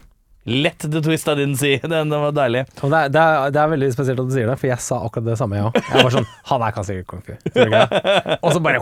[0.48, 1.76] Lett the twist I didn't see.
[1.84, 2.62] Den, den var deilig.
[2.80, 5.02] Det, er, det, er, det er veldig spesielt at du sier det, for jeg sa
[5.04, 5.80] akkurat det samme, jeg òg.
[5.92, 7.34] Jeg var sånn Han er kanskje kung fu.
[8.40, 8.80] Og så bare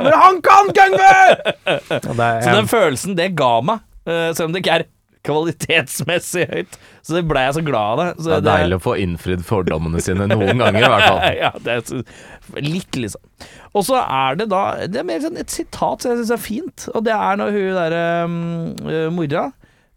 [0.00, 2.00] bare Han kan kung fu!
[2.00, 4.86] Så den følelsen det ga meg, eh, selv om det ikke er
[5.26, 8.08] kvalitetsmessig høyt, så ble jeg så glad av det.
[8.16, 11.22] Så Det er deilig å få innfridd fordommene sine noen ganger, i hvert fall.
[11.44, 13.22] ja, det er litt, liksom.
[13.76, 16.42] Og så er det da Det er mer sånn et sitat som jeg syns er
[16.42, 18.36] fint, og det er når hun derre um,
[18.86, 19.48] uh, mora,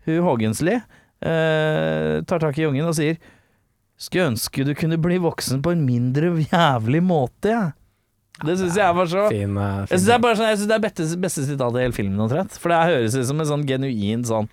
[0.09, 3.19] hun Hågensli, uh, tar tak i ungen og sier
[3.99, 7.75] Skulle ønske du kunne bli voksen på en mindre jævlig måte, jeg.
[8.39, 10.69] Det syns jeg var så fin, eh, Jeg syns det er bare sånn Jeg synes
[10.69, 12.55] det er beste, beste sitatet i hele filmen omtrent.
[12.55, 14.47] For det høres ut som en sånn genuin sånn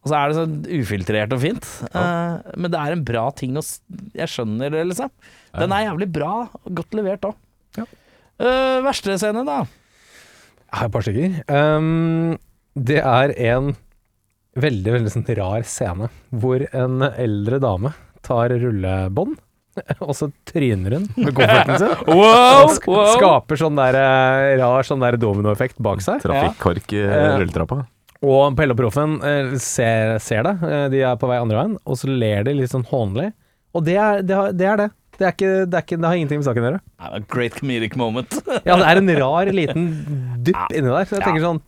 [0.00, 1.66] Og så er det sånn ufiltrert og fint.
[1.90, 3.64] Eh, men det er en bra ting å
[4.16, 5.12] Jeg skjønner det, liksom.
[5.56, 6.32] Den er jævlig bra.
[6.48, 7.36] og Godt levert òg.
[7.78, 7.84] Ja.
[8.86, 9.60] verste scene, da?
[10.70, 11.38] Jeg har et par stykker.
[11.50, 12.38] Um,
[12.78, 13.72] det er en
[14.58, 17.92] veldig, veldig sånn rar scene hvor en eldre dame
[18.26, 19.38] tar rullebånd,
[20.06, 21.94] og så tryner hun med kofferten sin.
[22.20, 22.66] Wow!
[22.66, 26.22] Og sk skaper sånn der eh, rar sånn dominoeffekt bak seg.
[26.24, 27.36] Trafikkork i Ja.
[27.38, 27.84] rulletrappa.
[28.20, 31.76] Og Pelle og Proffen eh, ser, ser det, eh, de er på vei andre veien,
[31.88, 33.30] og så ler de litt sånn hånlig.
[33.72, 34.34] Og det er det.
[34.36, 34.88] Er, det, er det.
[35.16, 36.80] Det, er ikke, det, er ikke, det har ingenting med saken å gjøre.
[37.00, 38.36] A great comedic moment.
[38.68, 39.88] Ja, det er en rar liten
[40.44, 41.08] dupp inni der.
[41.08, 41.60] Så jeg tenker sånn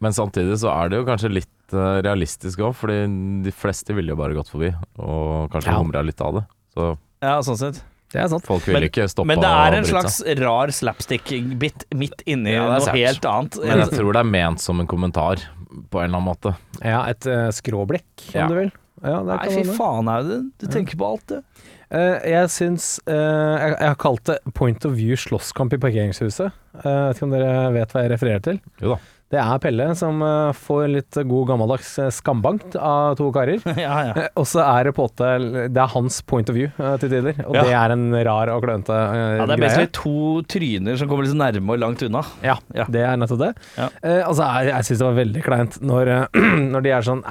[0.00, 2.98] Men samtidig så er det jo kanskje litt eh, realistisk òg, fordi
[3.44, 4.70] de fleste ville jo bare gått forbi,
[5.04, 5.78] og kanskje Ja.
[5.82, 6.44] humra litt av det.
[6.76, 7.82] Så ja, sånn sett.
[8.10, 8.42] Det er sant.
[8.48, 12.64] folk ville Men- ikke stoppa Men det er en slags rar slapstick-bit midt inni Ja,
[12.72, 12.96] noe sant.
[12.96, 13.58] helt annet.
[13.62, 15.44] Men jeg tror det er ment som en kommentar,
[15.90, 16.54] på en eller annen måte.
[16.84, 18.46] Ja, et uh, skråblikk, om Ja.
[18.50, 18.72] du vil.
[19.00, 20.48] Ja, det Nei, kan fy faen, Audun.
[20.60, 21.68] Du tenker på alt, du.
[21.90, 26.52] Uh, jeg syns uh, jeg, jeg har kalt det Point of View slåsskamp i parkeringshuset.
[26.76, 28.60] Uh, jeg vet ikke om dere vet hva jeg refererer til?
[28.84, 29.00] Jo da.
[29.30, 33.60] Det er Pelle som eh, får litt god gammeldags eh, skambankt av to karer.
[33.78, 34.14] ja, ja.
[34.24, 35.28] Eh, Og så er det på åtte
[35.70, 36.66] Det er hans point of view
[36.98, 37.62] til tider, og Ja.
[37.62, 39.36] det er en rar og klønete greie.
[39.38, 40.14] ja det er basically to
[40.50, 42.24] tryner som kommer litt nærme og langt unna.
[42.42, 42.88] Ja, Ja.
[42.90, 43.52] det er nettopp det.
[43.78, 43.86] Ja.
[44.02, 46.12] Eh, altså, jeg, jeg syns det var veldig kleint når,
[46.74, 47.22] når de er sånn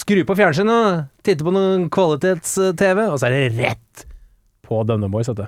[0.00, 4.06] Skru på fjernsynet og titte på noen kvalitets-TV, og så er det rett
[4.64, 5.46] på DumDum Boys, vet du.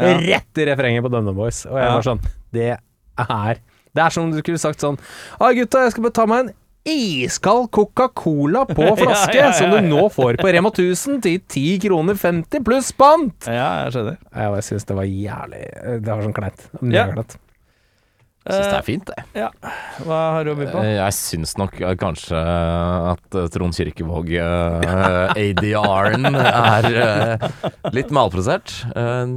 [0.00, 1.66] Rett i refrenget på DumDum Boys.
[1.68, 2.24] Og jeg var sånn
[2.56, 2.70] Det
[3.20, 3.60] er
[3.94, 4.98] Det er som om du skulle sagt sånn
[5.38, 6.52] Å, gutta, jeg skal bare ta meg en
[6.84, 9.78] iskald Coca-Cola på flaske, ja, ja, som ja.
[9.80, 13.48] du nå får på Rema 1000 til 10 kroner 50 pluss pant!
[13.48, 14.18] Ja, jeg skjønner.
[14.34, 15.64] Jeg, jeg syns det var jævlig
[16.04, 16.68] Det var sånn kleint.
[16.92, 17.08] Ja.
[17.14, 17.40] Jeg.
[18.44, 19.22] Syns det er fint, det.
[19.40, 19.46] Ja.
[20.04, 20.80] Hva har du å by på?
[20.84, 22.36] Eh, Jeg syns nok eh, kanskje
[23.14, 27.46] at eh, Trond Kirkevåg, eh, ADR-en, er eh,
[27.96, 28.74] litt malplassert.
[28.92, 29.32] Eh,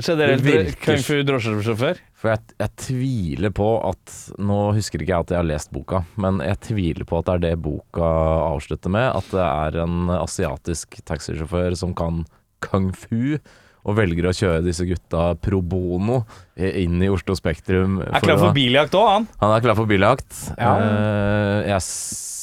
[0.00, 2.00] Generelt det virker- kung fu drosjesjåfør?
[2.20, 6.02] For jeg, jeg tviler på at Nå husker ikke jeg at jeg har lest boka,
[6.20, 8.10] men jeg tviler på at det er det boka
[8.50, 9.08] avslutter med.
[9.16, 12.24] At det er en asiatisk taxisjåfør som kan
[12.60, 13.38] kung fu.
[13.88, 16.18] Og velger å kjøre disse gutta pro bono
[16.60, 18.02] inn i Oslo Spektrum.
[18.04, 19.28] Er klar for biljakt òg, han.
[19.40, 20.34] Han er klar for biljakt.
[20.58, 20.74] Ja.
[20.76, 21.80] Eh, jeg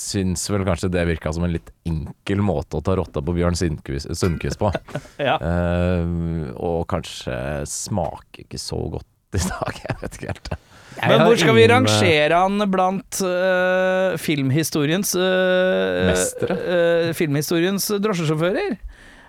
[0.08, 3.58] syns vel kanskje det virka som en litt enkel måte å ta rotta på Bjørn
[3.60, 4.72] Sundquist på.
[5.28, 5.36] Ja.
[5.41, 7.36] uh, og kanskje
[7.67, 9.82] smaker ikke så godt i dag.
[9.88, 10.52] Jeg vet ikke helt.
[10.98, 16.10] Men hvor skal vi rangere han blant uh, filmhistoriens uh,
[16.50, 18.80] øh, filmhistoriens drosjesjåfører?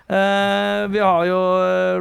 [0.09, 1.37] Uh, vi har jo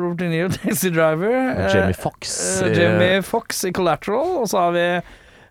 [0.00, 1.34] Robert De Niro, Taxi Driver.
[1.52, 2.38] eh, Jamie Fox.
[2.62, 4.38] eh, Jamie Fox i Collateral.
[4.40, 4.86] Og så har vi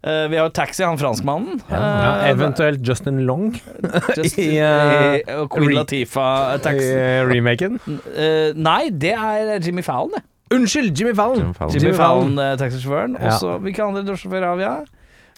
[0.08, 1.60] eh, Vi har Taxi, han franskmannen.
[1.70, 1.82] Ja,
[2.24, 3.52] Eh, eventuelt Justin Long
[4.17, 6.91] Just, i, uh, Queen re- Latifah i Taxi.
[7.34, 7.80] remaken.
[8.17, 10.24] Eh, nei, det er Jimmy Fallon, det.
[10.56, 11.50] Unnskyld, Jimmy Fallon!
[11.74, 12.38] Jimmy Fallon.
[12.38, 13.17] Fallon, taxisjåføren.
[13.20, 13.34] Ja.
[13.43, 14.63] Og hvilke andre drosjesjåfører har vi?
[14.63, 14.78] Ja?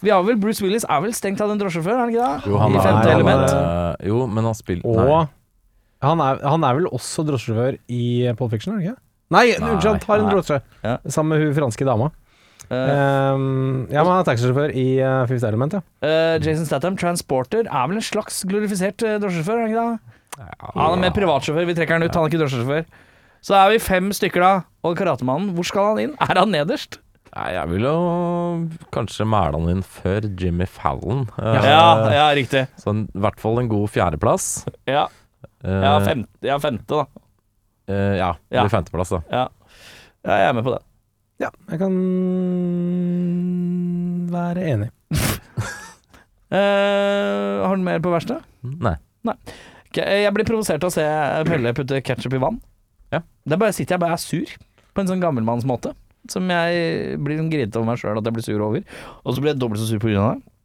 [0.06, 2.52] Vi har vel Bruce Willis er vel stengt av en drosjesjåfør, er han ikke det?
[2.54, 3.50] Jo, han I er, femte han element.
[3.58, 5.26] er, jo, men han spiller Og
[6.06, 8.04] han er, han er vel også drosjesjåfør i
[8.38, 9.02] Pole Fiction, er han ikke?
[9.34, 10.62] Nei, Nei, unnskyld, han tar en drosje.
[10.86, 10.94] Ja.
[11.12, 12.12] Sammen med hun franske dama.
[12.70, 15.82] Um, ja, men han er taxisjåfør i uh, Fifth Element, ja.
[16.06, 20.56] Uh, Jason Statham, Transporter, er vel en slags glorifisert uh, drosjesjåfør, er han ikke det?
[20.78, 22.86] Han er med privatsjåfør, vi trekker han ut, han er ikke drosjesjåfør.
[23.50, 24.52] Så er vi fem stykker da,
[24.86, 26.14] og Karatemannen, hvor skal han inn?
[26.22, 27.00] Er han nederst?
[27.30, 27.96] Nei, jeg vil jo
[28.96, 31.28] kanskje mæle han inn før Jimmy Fallon.
[31.38, 32.66] Uh, Ja, ja, riktig.
[32.82, 34.48] Så en- i hvert fall en god fjerdeplass.
[34.90, 35.08] Ja,
[35.64, 37.06] ja, femte, ja femte da.
[37.90, 38.64] Uh, ja, Ja.
[38.64, 39.22] blir femteplass, da.
[39.34, 39.48] Ja.
[40.26, 40.84] ja, jeg er med på det.
[41.40, 42.00] Ja, jeg kan
[44.34, 44.92] være enig.
[46.50, 48.40] Eh, har du mer på verste?
[48.66, 48.96] Nei.
[49.30, 51.04] Ok, Jeg blir provosert av å se
[51.46, 52.58] Pelle putte ketsjup i vann.
[53.14, 53.20] Ja.
[53.46, 54.56] Det er bare sitter jeg bare er sur,
[54.90, 55.92] på en sånn gammelmannsmåte.
[56.34, 58.82] Som jeg blir sånn grinete over meg sjøl at jeg blir sur over.
[59.22, 60.56] Og så blir jeg dobbelt så sur av det.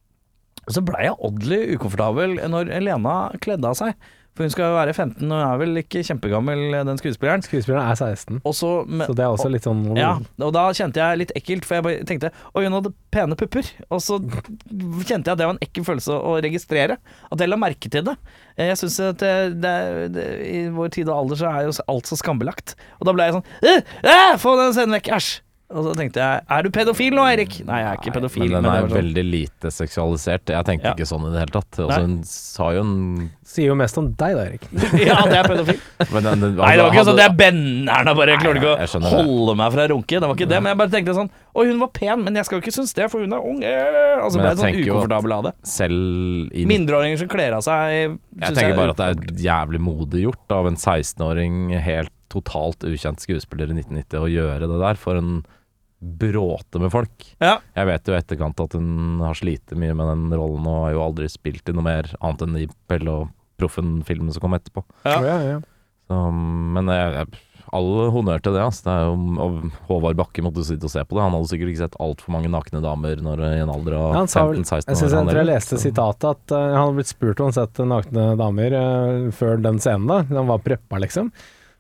[0.65, 3.93] Og så blei jeg oddly ukomfortabel når Lena kledde av seg.
[4.35, 7.45] For hun skal jo være 15 og er vel ikke kjempegammel, den skuespilleren.
[7.47, 8.71] Skuespilleren er 16, Og så
[9.07, 11.87] så det er også litt sånn ja, og da kjente jeg litt ekkelt, for jeg
[11.87, 13.71] bare tenkte Oi, hun hadde pene pupper.
[13.95, 16.99] Og så kjente jeg at det var en ekkel følelse å registrere.
[17.31, 18.17] At jeg la merke til det.
[18.59, 19.77] Jeg syns at det, det,
[20.19, 22.75] det, i vår tid og alder så er jo alt så skambelagt.
[22.99, 25.15] Og da ble jeg sånn «Øh, øh, Få den scenen vekk!
[25.15, 25.33] Æsj!
[25.75, 27.57] Og så tenkte jeg Er du pedofil nå, Erik?
[27.67, 28.45] Nei, jeg er ikke pedofil.
[28.47, 28.99] Men den det er var sånn.
[29.01, 30.53] veldig lite seksualisert.
[30.55, 30.93] Jeg tenkte Ja.
[30.95, 31.79] ikke sånn i det hele tatt.
[31.83, 34.63] Og Altså, hun sa jo en Sier jo mest om deg da, Erik.
[35.05, 35.81] Ja, det er pedofil.
[36.13, 38.63] men den, den, Nei, det var ikke hadde- sånn det er benneren bare jeg klarte
[38.63, 40.15] ikke å holde meg fra å runke.
[40.15, 42.45] Det var ikke det, men jeg bare tenkte sånn Oi, hun var pen, men jeg
[42.49, 43.61] skal jo ikke synes det, for hun er ung.
[43.63, 45.53] Altså, Og så Men ble jeg jeg sånn ukomfortabel av det.
[45.71, 49.81] Selv i Mindreåringer som kler av seg Jeg synes tenker bare at det er jævlig
[49.81, 54.95] modig gjort av en 16-åring, helt totalt ukjent skuespiller i 1990, å gjøre det der
[54.99, 55.45] for en
[56.05, 57.29] bråte med folk.
[57.43, 57.57] Ja.
[57.77, 60.97] Jeg vet jo i etterkant at hun har slitt mye med den rollen og har
[60.97, 64.85] jo aldri spilt i noe mer annet enn i Pelle og Proffen-filmen som kom etterpå.
[65.07, 65.19] Ja.
[65.25, 65.59] Ja, ja.
[66.05, 68.63] Så, men jeg, jeg, all honnør til det.
[68.65, 68.85] Altså.
[68.87, 69.15] det er jo,
[69.45, 71.25] og Håvard Bakke måtte sitte og se på det.
[71.25, 74.21] Han hadde sikkert ikke sett altfor mange nakne damer når, i en alder av Ja,
[74.21, 74.85] han sa vel- 15-16 år.
[74.93, 77.57] Jeg synes jeg, tror jeg leste sitatet at uh, han hadde blitt spurt om han
[77.57, 80.23] hadde sett nakne damer uh, før den scenen, da.
[80.35, 81.33] Han var preppa, liksom.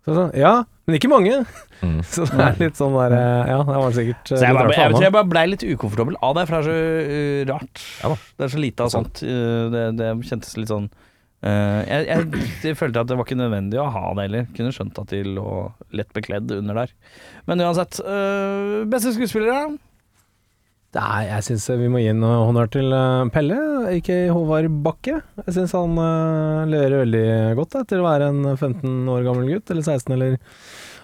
[0.05, 0.53] Så sånn, ja,
[0.85, 1.39] men ikke mange.
[1.81, 2.01] Mm.
[2.13, 4.73] Så det er litt sånn der eh, Ja, det var sikkert eh, Så jeg, bare,
[4.73, 6.77] jeg, jeg, tror jeg bare blei litt ukomfortabel av det, for det er så
[7.09, 7.87] uh, rart.
[8.03, 8.19] Ja da.
[8.21, 9.25] Det er så lite av sånt.
[9.25, 13.81] det, det kjentes litt sånn uh, jeg, jeg, jeg følte at det var ikke nødvendig
[13.81, 14.47] å ha det heller.
[14.57, 15.49] Kunne skjønt at de lå
[15.97, 16.95] lett bekledd under der.
[17.49, 18.01] Men uansett.
[18.93, 19.75] beste skuespillere?
[20.95, 23.57] Er, jeg syns vi må gi en eh, honnør til eh, Pelle,
[23.99, 25.17] ikke Håvard Bakke.
[25.43, 27.25] Jeg syns han eh, leverer veldig
[27.59, 30.37] godt da, til å være en 15 år gammel gutt, eller 16, eller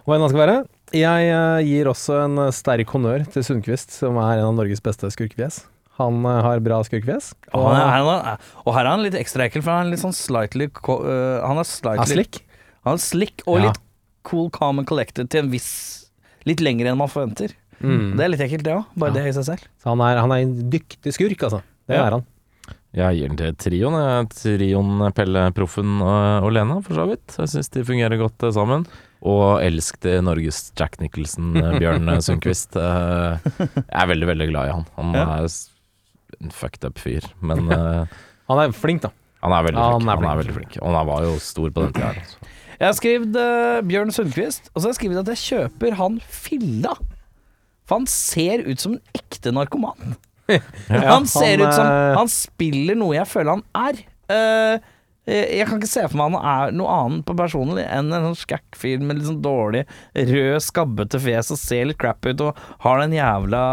[0.07, 0.57] hva enn han skal være.
[0.97, 4.83] Jeg eh, gir også en eh, sterk honnør til Sundquist, som er en av Norges
[4.83, 5.63] beste skurkefjes.
[6.01, 7.33] Han eh, har bra skurkefjes.
[7.53, 10.17] Og, han han og her er han litt ekstra ekkel, for han er litt sånn
[10.17, 12.43] slightly Han er er slick.
[12.87, 13.69] Han er slick og Ja.
[13.69, 13.83] litt
[14.27, 15.73] cool, calm and collected til en viss
[16.49, 17.53] Litt lenger enn man forventer.
[17.83, 18.17] Mm.
[18.17, 18.85] Det er litt ekkelt, det òg.
[18.97, 19.15] Bare Ja.
[19.23, 19.65] det i seg selv.
[19.81, 21.63] Så han er, han er en dyktig skurk, altså.
[21.89, 22.07] Det Ja.
[22.07, 22.27] er han.
[22.93, 24.29] Jeg gir den til trioen.
[24.29, 27.37] Trioen Pelle, Proffen og, Lena, for så vidt.
[27.39, 28.85] Jeg syns de fungerer godt eh, sammen.
[29.23, 32.75] Og elsk til Norges Jack Nicholson, eh, Bjørn Sundquist.
[32.77, 34.87] Eh, Jeg er veldig, veldig glad i han.
[34.97, 35.25] Han Ja.
[35.39, 35.49] er
[36.41, 37.69] en fucked up fyr, men
[38.51, 39.11] Han er flink, da.
[39.43, 40.03] han er veldig Ja, flink.
[40.03, 40.79] han er Han er veldig flink.
[40.83, 42.09] Og han var jo stor på den tida.
[42.19, 42.37] Altså.
[42.81, 46.19] Jeg har skrevet uh, Bjørn Sundquist, og så har jeg skrevet at jeg kjøper han
[46.27, 46.95] filla.
[47.91, 50.15] For han ser ut som en ekte narkoman.
[50.91, 54.01] han ser han, ut som eh, Han spiller noe jeg føler han er.
[54.31, 54.79] Uh,
[55.31, 58.39] jeg kan ikke se for meg han er noe annet på personlig enn en sånn
[58.41, 59.83] skækk-fyr med litt sånn dårlig,
[60.17, 63.65] rød, skabbete fjes og ser litt crap ut og har den jævla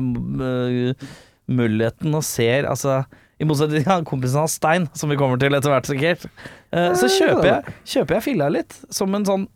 [0.00, 1.12] uh,
[1.52, 3.02] muligheten og ser Altså
[3.42, 6.28] i motsetning til han kompisen hans Stein, som vi kommer til etter hvert sikkert,
[6.70, 9.46] eh, så kjøper jeg, kjøper jeg filla litt som en sånn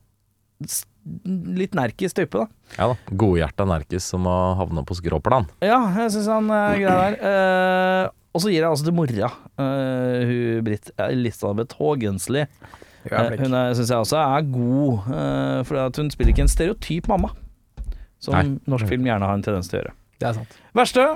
[1.57, 2.75] litt nerkis type, da.
[2.77, 3.15] Ja da.
[3.23, 5.47] Godhjerta Nerkis som har havna på skråplan.
[5.65, 7.19] Ja, jeg syns han er grei der.
[7.23, 12.45] Uh, og så gir jeg altså til mora, uh, hun Britt Elisabeth Haagensli.
[13.07, 17.09] Uh, hun syns jeg også er god, uh, for at hun spiller ikke en stereotyp
[17.13, 17.33] mamma.
[18.23, 18.59] Som Nei.
[18.67, 19.97] norsk film gjerne har en tendens til å gjøre.
[20.17, 20.61] Det er sant.
[20.77, 21.07] Verste?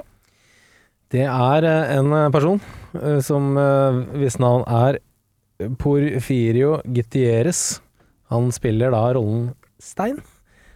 [1.11, 2.61] Det er eh, en eh, person
[2.94, 5.00] eh, som uh, hvis navn er
[5.81, 7.81] Porfirio Gutierrez.
[8.31, 10.20] Han spiller da rollen Stein.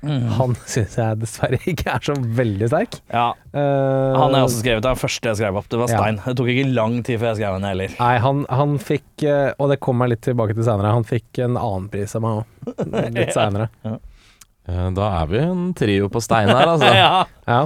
[0.05, 2.99] Han syns jeg dessverre ikke er så veldig sterk.
[3.09, 3.61] Ja, Eh,
[4.19, 4.83] han har jeg også skrevet.
[4.85, 5.69] Det den første jeg skrev opp.
[5.73, 5.97] Det var Ja.
[6.03, 6.19] Stein.
[6.27, 7.95] Det tok ikke lang tid før jeg skrev henne heller.
[8.01, 10.91] Nei, han, han fikk eh, Og det kommer jeg litt tilbake til senere.
[10.93, 13.71] Han fikk en annen pris av meg òg, litt seinere.
[13.89, 13.97] ja.
[14.99, 16.93] Da er vi en trio på Stein her, altså.
[17.05, 17.25] ja.
[17.49, 17.63] Ja,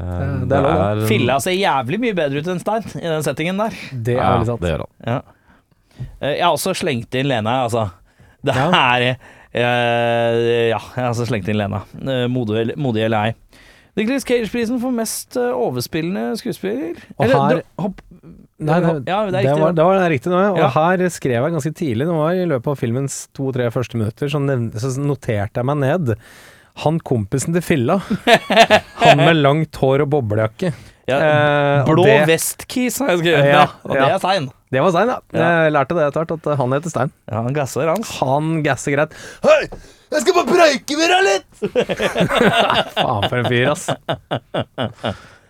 [0.00, 1.00] Eh, det er lov.
[1.08, 3.74] Filla ser jævlig mye bedre ut enn Stein i den settingen der.
[3.90, 4.60] det er Ja, veldig sant.
[4.62, 4.92] det gjør han.
[5.08, 5.16] Ja.
[6.20, 7.88] Eh, Jeg har også slengt inn Lena, altså.
[8.44, 8.68] Det Ja.
[9.52, 11.82] Eh, Ja, jeg har slengt inn Lena.
[12.00, 13.34] Eh, Modig, modig eller ei.
[13.98, 17.00] Nicholas Cage-prisen for mest eh, overspillende skuespiller.
[17.18, 18.00] Og Eller, her- hopp,
[18.60, 20.50] Nei, det, Ja, det det, var, det var riktig nå, ja.
[20.52, 20.68] Og Ja.
[20.74, 24.38] her skrev jeg ganske tidlig, det var i løpet av filmens to-tre første minutter, så,
[24.44, 26.14] nevnte, så noterte jeg meg ned
[26.84, 27.96] han kompisen til filla.
[29.02, 30.70] Han med langt hår og boblejakke.
[31.08, 34.50] ja, Eh, Blå vestkis har jeg skrevet Ja, og det er Stein.
[34.70, 35.16] Det var Stein, ja.
[35.34, 35.46] Ja.
[35.64, 37.10] Jeg lærte det etter hvert, at han heter Stein.
[37.26, 38.04] Ja, han gasser, han.
[38.20, 39.16] Han gasser greit.
[39.42, 39.64] Hei,
[40.14, 41.50] jeg skal bare preike med deg litt!
[43.00, 43.88] Faen for en fyr, ass.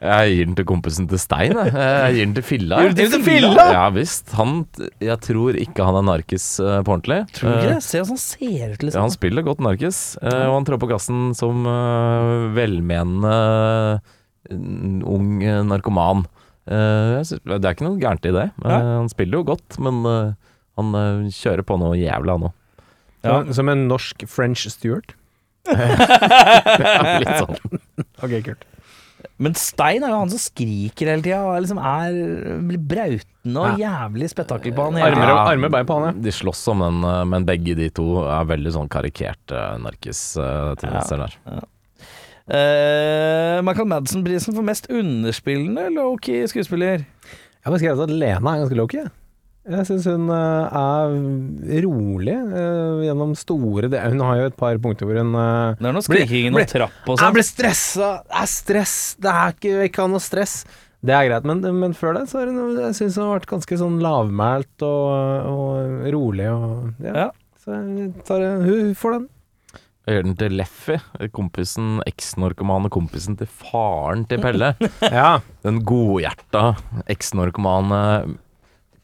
[0.00, 1.72] Jeg gir den til kompisen til Stein, jeg.
[1.76, 2.78] Jeg gir den til Filla.
[2.86, 3.66] Gir den til Filla?
[3.76, 4.32] Ja visst.
[4.38, 4.62] Han
[5.04, 7.18] Jeg tror ikke han er narkis uh, på ordentlig.
[7.36, 7.84] Tror du ikke Eh, det?
[7.84, 9.04] Se hvordan han ser ut, Ja, liksom.
[9.04, 13.36] han spiller godt narkis, uh, og han trår på gassen som uh, velmenende
[14.48, 14.56] eh,
[15.04, 16.24] ung eh, narkoman.
[16.70, 18.46] Eh, synes, det er ikke noe gærent i det.
[18.62, 20.32] Han spiller jo godt, men eh,
[20.78, 22.52] han eh, kjører på noe jævla nå.
[23.26, 23.40] Ja.
[23.52, 25.16] Som, en norsk French Stewart.
[27.20, 27.58] Litt sånn.
[28.22, 28.66] Ok, kult.
[29.40, 32.14] Men Stein er jo han som skriker hele tida og liksom er
[32.64, 36.22] blir brautende og jævlig spetakkel på han Armer og- armer bein på han, ja.
[36.28, 41.36] De slåss om den, men begge de to er veldig sånn karikerte narkis-tendenser der.
[42.50, 47.04] Uh, Michael Madsen-prisen for mest underspillende lowkey skuespiller.
[47.60, 49.04] Jeg har skrevet at Lena er ganske low-key.
[49.04, 49.12] jeg.
[49.70, 54.14] Jeg syns hun eh, er rolig uh, gjennom store deler.
[54.14, 57.04] Hun har jo et par punkter hvor hun uh, Det er noe skriking og trapp
[57.04, 57.34] og Jeg sånn.
[57.36, 58.08] blir stressa!
[58.24, 58.94] Det er stress!
[59.20, 60.54] Det er ikke, jeg ikke noe stress.
[61.04, 63.50] Det er greit, men, men før det så har hun Jeg synes hun har vært
[63.52, 67.14] ganske sånn lavmælt og, og rolig og ja.
[67.26, 67.28] Ja.
[67.60, 69.28] Så jeg tar, hun får den.
[70.08, 70.96] Gjør den til Leffy,
[71.36, 74.72] kompisen, eksnarkomane kompisen til faren til Pelle.
[75.04, 75.40] Ja.
[75.64, 76.72] Den godhjerta,
[77.12, 78.00] eksnarkomane,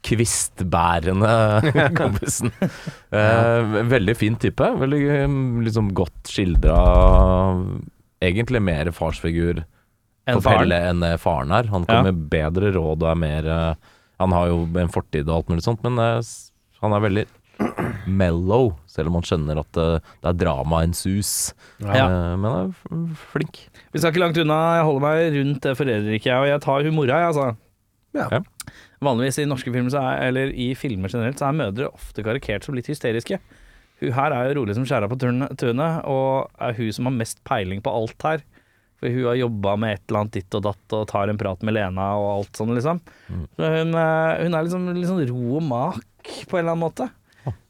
[0.07, 1.31] kvistbærende
[1.99, 2.51] kompisen.
[3.13, 4.71] Eh, veldig fin type.
[4.81, 6.77] Veldig eh, liksom godt skildra
[8.23, 10.41] Egentlig mer farsfigur enn.
[10.41, 11.69] Pelle enn faren er.
[11.69, 13.91] Han kommer med bedre råd og er mer eh,
[14.23, 16.33] Han har jo en fortid og alt mulig sånt, men eh,
[16.81, 17.25] han er veldig
[18.07, 21.53] mellow, selv om man skjønner at eh, det er drama en sus.
[21.83, 22.07] Ja.
[22.07, 23.63] Eh, men han er flink.
[23.93, 24.57] Vi skal ikke langt unna.
[24.79, 27.47] Jeg holder meg rundt det foreldreriket, jeg, og jeg tar hun mora, jeg, altså.
[28.17, 28.27] Ja.
[28.33, 28.41] Ja.
[29.03, 32.65] Vanligvis i norske filmer, så er, eller i filmer generelt, så er mødre ofte karikert
[32.65, 33.39] som litt hysteriske.
[34.01, 37.41] Hun her er jo rolig som skjæra på tunet, og er hun som har mest
[37.47, 38.45] peiling på alt her.
[38.97, 41.61] For hun har jobba med et eller annet ditt og datt og tar en prat
[41.65, 43.01] med Lena og alt sånn, liksom.
[43.29, 47.09] Så hun, eh, hun er liksom sånn ro og mak på en eller annen måte.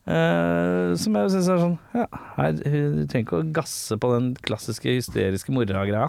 [0.08, 2.06] Eh, som jeg syns er sånn Ja,
[2.38, 6.08] her, du trenger ikke å gasse på den klassiske hysteriske mora-greia.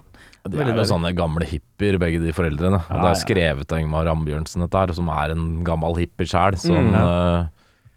[0.49, 2.79] De er jo sånne gamle hippier, begge de foreldrene.
[2.89, 6.57] Ja, det er skrevet av Ingmar Ambjørnsen, dette her, som er en gammel hippier sjæl.
[6.63, 6.95] Som Mm.
[6.95, 7.49] uh,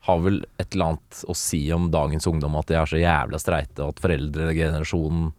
[0.09, 3.37] har vel et eller annet å si om dagens ungdom, at de er så jævla
[3.39, 5.31] streite, og at foreldregenerasjonen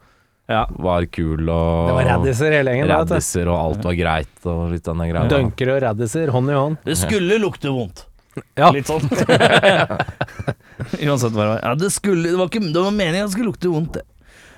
[0.49, 0.67] Ja.
[0.79, 2.89] var kul og Det var raddiser hele gjengen.
[2.89, 5.29] raddiser, og alt var greit, og litt denne greia.
[5.29, 6.79] Dunker og raddiser, hånd i hånd.
[6.85, 8.07] Det skulle lukte vondt.
[8.57, 8.71] Ja.
[8.73, 9.05] Litt sånn.
[11.09, 11.61] Uansett hva det var.
[11.61, 14.07] Ja, det, skulle, det, var ikke, det var meningen at det skulle lukte vondt, det.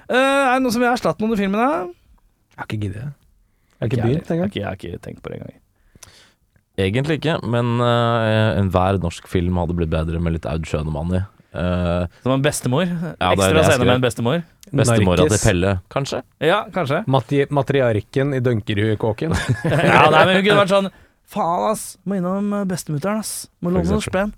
[0.05, 1.61] Eh, er det noe som vil erstatte noen i filmen?
[1.61, 2.17] da?
[2.55, 3.05] Jeg har ikke giddet.
[3.05, 4.55] Jeg har ikke begynt engang.
[4.55, 5.61] jeg har ikke tenkt på det engang.
[6.75, 11.23] Egentlig ikke, men uh, enhver norsk film hadde blitt bedre med litt Aud Schønemann i.
[11.55, 12.89] Uh, Som en bestemor.
[12.89, 14.41] det er Ekstra scene med en bestemor.
[14.75, 16.25] Bestemora til Pelle, kanskje?
[16.43, 17.05] Ja, kanskje.
[17.07, 19.37] Mati matriarken i Dunkerudkåken.
[19.71, 20.91] ja, nei, men hun kunne vært sånn
[21.31, 21.85] Faen, ass.
[22.05, 23.35] Må innom eh, bestemutteren, ass.
[23.65, 24.35] Må låne noen spenn.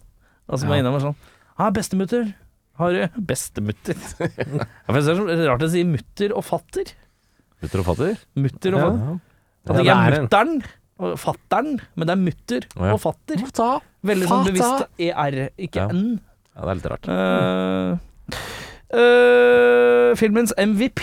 [0.47, 1.17] Og så må jeg innom og sånn
[1.59, 2.29] Ja, bestemutter.
[2.77, 3.97] Har du Bestemutter.
[4.21, 6.93] ja, for det er så rart å si mutter og fatter.
[7.65, 8.19] Mutter og fatter?
[8.37, 9.07] Mutter og fatter.
[9.07, 9.15] Ja,
[9.67, 10.53] At det det ikke er er mutter'n
[10.97, 12.95] og fatter'n, men det er mutter oh, ja.
[12.95, 13.43] og fatter.
[14.07, 14.53] Veldig sånn Fata.
[14.53, 15.89] bevisst ER, ikke Ja.
[15.93, 16.15] N.
[16.57, 17.09] Ja, det er litt rart.
[17.11, 18.37] Uh,
[18.97, 21.03] uh, filmens MVP.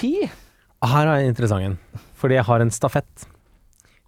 [0.94, 1.76] Her er interessant en,
[2.18, 3.28] fordi jeg har en stafett.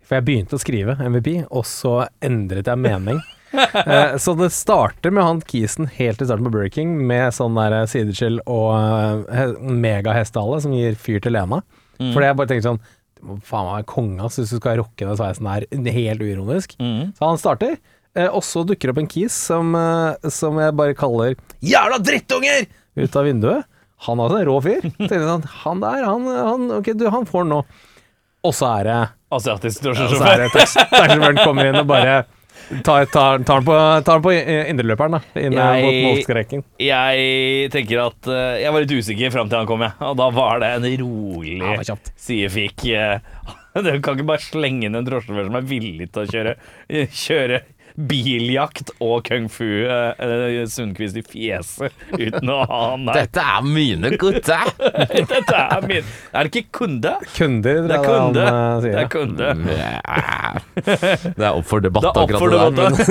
[0.05, 3.21] For jeg begynte å skrive MVP, og så endret jeg mening.
[3.55, 7.55] Eh, så det starter med han kisen helt i starten på Burger King, med sånn
[7.55, 8.73] der sideskill og
[9.29, 11.61] uh, megahestehale som gir fyr til Lena.
[12.01, 12.09] Mm.
[12.11, 12.81] Fordi jeg bare tenkte sånn
[13.15, 16.75] Du må faen meg være konge hvis du skal rocke den sveisen her helt uironisk.
[16.83, 17.13] Mm.
[17.15, 17.77] Så han starter,
[18.17, 22.67] eh, og så dukker opp en kis som, eh, som jeg bare kaller 'jævla drittunger'
[22.95, 23.71] ut av vinduet.
[24.09, 24.91] Han er også en rå fyr.
[25.07, 27.63] Sånn, han der, han, han, okay, du, han får den nå.
[28.45, 29.01] Og så er det
[29.35, 30.47] Asiatisk drosjesjåfør.
[30.53, 32.19] taxisjåføren kommer inn og bare
[32.85, 35.41] tar, tar, tar den på, tar den på indreløperen, da.
[35.41, 36.63] Inn mot målstreken.
[36.81, 39.97] Jeg tenker at uh, Jeg var litt usikker fram til han kom, jeg.
[40.05, 42.85] Og da var det en rolig Ja, sidefik.
[42.85, 46.53] Uh, Du kan ikke bare slenge inn en drosjesjåfør som er villig til å kjøre,
[47.11, 47.57] kjøre
[47.95, 50.11] biljakt og kung fu uh,
[50.67, 53.21] Sundquist i fjeset uten å ha han der.
[53.23, 54.67] Dette er mine gutter!
[55.31, 56.03] Dette er min
[56.35, 57.13] Er det ikke kunde?
[57.37, 58.43] Kunder, Det er kunde.
[58.43, 58.91] han, eh, sier.
[58.91, 59.47] Det er kunde.
[61.35, 63.07] Det er opp for debatt, Det er opp akkurat det det,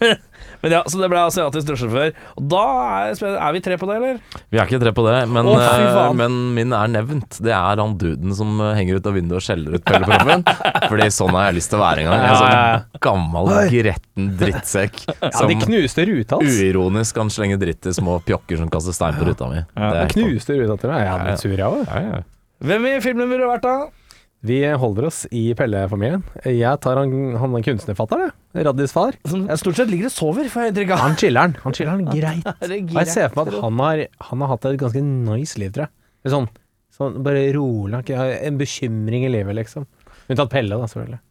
[0.00, 0.16] der.
[0.66, 2.08] Men ja, Så det ble asiatisk drosjesjåfør.
[2.40, 2.62] Og da
[3.06, 4.16] er, er vi tre på det, eller?
[4.50, 7.38] vi er ikke tre på det, men, oh, men min er nevnt.
[7.38, 10.42] Det er han duden som eh, henger ut av vinduet og skjeller ut Pelle Proffen.
[10.90, 12.18] Fordi sånn har jeg lyst til å være en gang.
[12.18, 13.02] En Ja, ja, sånn ja.
[13.06, 16.58] gammel, gretten drittsekk Ja, som de knuste ruta hans.
[16.58, 19.62] uironisk kan slenge dritt i små pjokker som kaster stein på ruta mi.
[19.76, 21.04] Det er knuste ruta til meg.
[21.04, 21.86] Jeg hadde blitt sur, jeg òg.
[21.86, 22.24] Ja, ja.
[22.66, 24.05] Hvem i filmen ville du vært, da?
[24.46, 26.22] Vi holder oss i Pelle-familien.
[26.46, 28.66] Jeg tar han, han kunstnerfatteren, jeg.
[28.66, 29.16] Raddis far.
[29.26, 31.02] Som stort sett ligger og sover, får jeg inntrykk av.
[31.02, 31.56] Han chiller'n.
[31.64, 32.46] Han chiller'n greit.
[32.46, 35.72] Og jeg ser for meg at han har, han har hatt et ganske nice liv,
[35.74, 36.32] tror jeg.
[36.36, 36.48] Sånn,
[36.94, 39.86] sånn bare rolig, ikke en bekymring i livet, liksom.
[40.30, 41.22] Unntatt Pelle, da, selvfølgelig.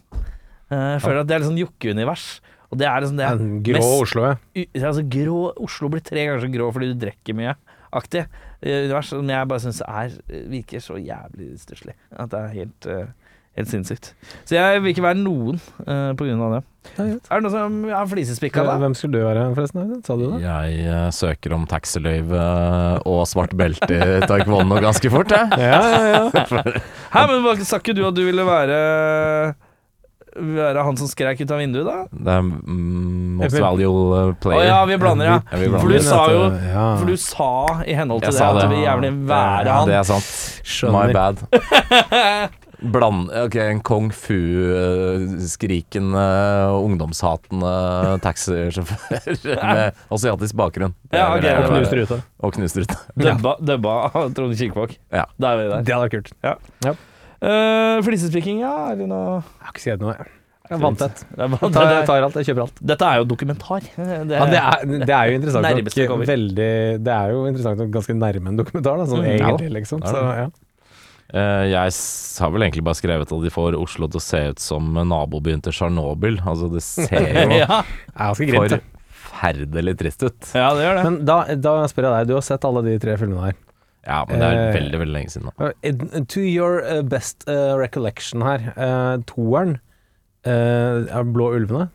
[0.73, 2.27] Uh, jeg føler at det er litt sånn jokkeunivers.
[2.73, 4.65] Og det er liksom det En grå mest- Oslo, ja.
[4.81, 7.55] Altså grå, Oslo blir tre ganger så grå fordi du drikker mye.
[7.95, 8.25] Aktig
[8.65, 10.15] univers som jeg bare syns er
[10.51, 11.95] virker så jævlig stusslig.
[12.11, 13.11] At det er helt, eh,
[13.57, 14.15] helt sinnssykt.
[14.49, 16.63] Så jeg vil ikke være noen uh, på grunn av det.
[16.97, 17.29] Ja, greit.
[17.31, 18.75] Er det noen som har flisespikka da?
[18.83, 19.93] Hvem skulle du være, forresten?
[20.05, 20.41] Sa du det?
[20.43, 22.49] Jeg uh, søker om taxiløyve
[23.07, 25.61] og svart belte i taekwondo ganske fort, jeg.
[25.61, 26.75] Ja, ja, ja.
[27.15, 29.55] Hæ, men sa ikke du at du ville være
[30.35, 32.09] Være han som skrek ut av vinduet, da?
[32.11, 33.63] Det er mm, most value player.
[33.69, 34.67] valuable Å player.
[34.67, 35.39] ja, vi blander, ja.
[35.53, 35.85] Ja, vi blander.
[35.85, 36.87] For du sa jo ja.
[36.99, 37.53] For du sa
[37.87, 39.87] i henhold til Jeg det at vi du vil gjerne være han.
[39.93, 40.27] Det er sant.
[40.67, 40.99] Skjønner.
[40.99, 41.37] My bad.
[42.85, 46.21] Bland, ok, en kung fu-skrikende,
[46.85, 47.71] ungdomshatende
[48.21, 50.93] taxisjåfør med asiatisk bakgrunn.
[51.09, 52.19] Det Ja, okay, ok, Og knust rute.
[52.45, 52.97] Og knust rute.
[53.17, 53.95] Dubba, dubba
[54.37, 54.91] Trond Kirkevåg.
[55.15, 55.25] Ja.
[55.41, 55.81] Da er vi der.
[55.81, 56.31] Det hadde vært kult.
[57.45, 58.73] Uh, Flisespikking, ja?
[58.93, 60.33] Er det noe Jeg har ikke skrevet noe, jeg.
[60.65, 62.79] Det er- Jeg tar, jeg tar alt, jeg kjøper alt.
[62.89, 63.81] Dette er jo dokumentar.
[63.85, 65.67] Det, Ja, det, er, det er jo interessant
[66.09, 66.69] nok veldig
[67.05, 69.29] Det er jo interessant nok ganske nærme en dokumentar, da, sånn Mm.
[69.35, 70.01] egentlig, Ja, liksom.
[70.03, 70.47] er Så, ja.
[71.35, 71.93] Uh, jeg
[72.41, 75.61] har vel egentlig bare skrevet at de får Oslo til å se ut som nabobyen
[75.63, 76.41] til Tsjernobyl.
[76.47, 77.83] Altså, det ser jo ja.
[78.17, 78.33] Er
[79.35, 80.51] forferdelig trist ut.
[80.55, 81.05] ja, det gjør det.
[81.05, 83.57] Men da, da spør jeg deg, du har sett alle de tre filmene her.
[84.05, 85.55] Ja, men det er Eh, veldig, veldig lenge siden nå.
[85.59, 88.71] Uh, To your uh, best recollection her,
[89.29, 89.79] toeren
[90.45, 91.87] Blå ulvene,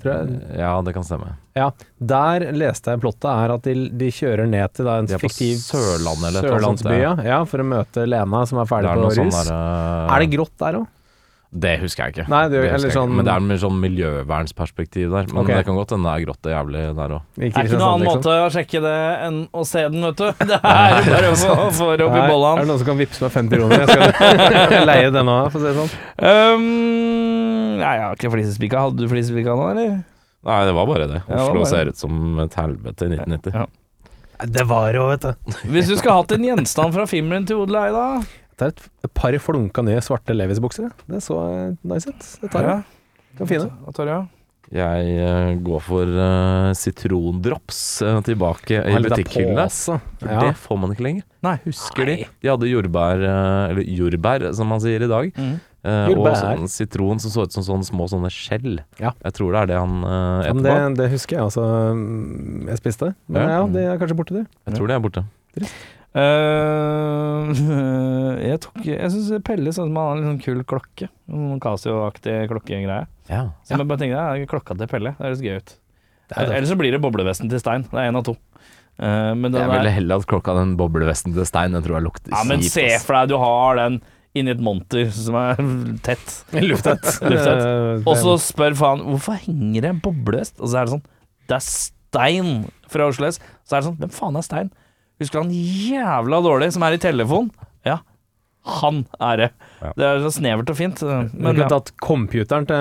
[0.00, 0.38] tror jeg.
[0.56, 1.34] Ja, det kan stemme.
[1.58, 1.66] Ja,
[1.98, 5.58] der leste jeg plottet er at de, de kjører ned til da, en De fiktiv
[5.66, 7.42] sørlandsby, ja.
[7.50, 9.40] for å møte Lena som er ferdig er på sånn rus.
[9.42, 10.14] der, uh...
[10.14, 10.86] Er det grått der òg?
[11.48, 12.28] Det husker jeg ikke.
[12.28, 12.98] Nei, det- det eller jeg ikke.
[12.98, 15.32] sånn- Men det er mer sånn miljøvernsperspektiv der.
[15.32, 15.56] Men okay.
[15.56, 17.22] det kan godt hende det er grått og jævlig der òg.
[17.34, 18.20] Det er ikke noen annen liksom.
[18.20, 20.28] måte å sjekke det enn å se den, vet du.
[20.48, 23.22] Det er bare å få, få det opp i Er det noen som kan vippse
[23.24, 23.78] meg 50 kroner?
[23.78, 23.88] Jeg
[24.68, 25.92] skal leie den òg, for å si det sånn.
[26.20, 28.84] Um, nei, jeg har ikke flisespika.
[28.84, 30.04] Hadde du flisespika nå, eller?
[30.44, 31.22] Nei, det var bare det.
[31.26, 33.56] Det Oslo bare ser ut som et helvete i 1990.
[33.56, 33.66] Ja.
[34.46, 35.32] Det var jo, vet du.
[35.72, 38.04] Hvis du skulle hatt en gjenstand fra filmen til Odel Eida
[38.58, 40.90] Det er et, par flunka nye svarte Levis-bukser.
[41.06, 42.26] Det så eh, nice ut.
[42.42, 42.82] Det tar jeg.
[43.38, 43.70] Er fine.
[43.84, 44.26] Hva tar jeg.
[44.68, 49.64] Jeg eh, går for uh, sitrondrops uh, tilbake i butikkhyllene.
[50.20, 50.42] Ja.
[50.42, 51.24] det får man ikke lenger.
[51.46, 51.54] Nei.
[51.64, 52.18] Husker de?
[52.28, 55.32] De hadde jordbær, uh, eller jordbær som man sier i dag.
[55.38, 55.56] Mm.
[55.88, 58.80] Uh, og sånn sitron som så ut som sånne små sånne skjell.
[59.00, 59.14] Ja.
[59.24, 62.82] Jeg tror det er det han uh, eter det, det husker jeg altså mm, jeg
[62.82, 63.08] spiste.
[63.08, 63.16] det.
[63.30, 63.54] Men Ja.
[63.54, 64.44] ja, det er kanskje borte, det.
[64.68, 65.24] Jeg tror det er borte.
[66.16, 67.50] Eh,
[68.48, 71.10] jeg tok Jeg syns Pelle sånn som han har en sånn kul klokke.
[71.30, 73.04] Noen Casio-aktig klokkegreie.
[73.28, 73.42] Ja.
[73.66, 75.74] Så jeg bare tenkte ja, klokka til Pelle, det høres gøy ut.
[76.32, 76.52] er.
[76.52, 77.84] Eller så blir det boblevesten til Stein.
[77.90, 78.36] Det er én av to.
[78.98, 81.76] Uh, Jeg ville er, heller hatt klokka den boblevesten til Stein.
[81.76, 84.00] Den tror jeg lukter ja, men se for deg, du har den
[84.36, 85.60] inni et monter som er
[86.08, 86.24] tett.
[86.70, 87.06] Lufttett.
[87.22, 87.62] Lufttett.
[87.62, 90.58] Eh, Og så spør faen hvorfor henger det en boblevest?
[90.58, 91.06] Og så er det sånn
[91.48, 92.50] Det er Stein
[92.90, 93.38] fra Oslo S.
[93.68, 94.72] Så er det sånn Hvem faen er Stein?
[95.18, 97.50] Husker han jævla dårlig som er i telefon?
[97.86, 97.98] Ja.
[98.78, 99.48] Han er det.
[99.80, 99.92] Ja.
[99.96, 101.02] Det er så snevert og fint.
[101.02, 101.72] Men Men kunne ja.
[101.72, 102.76] tatt computeren til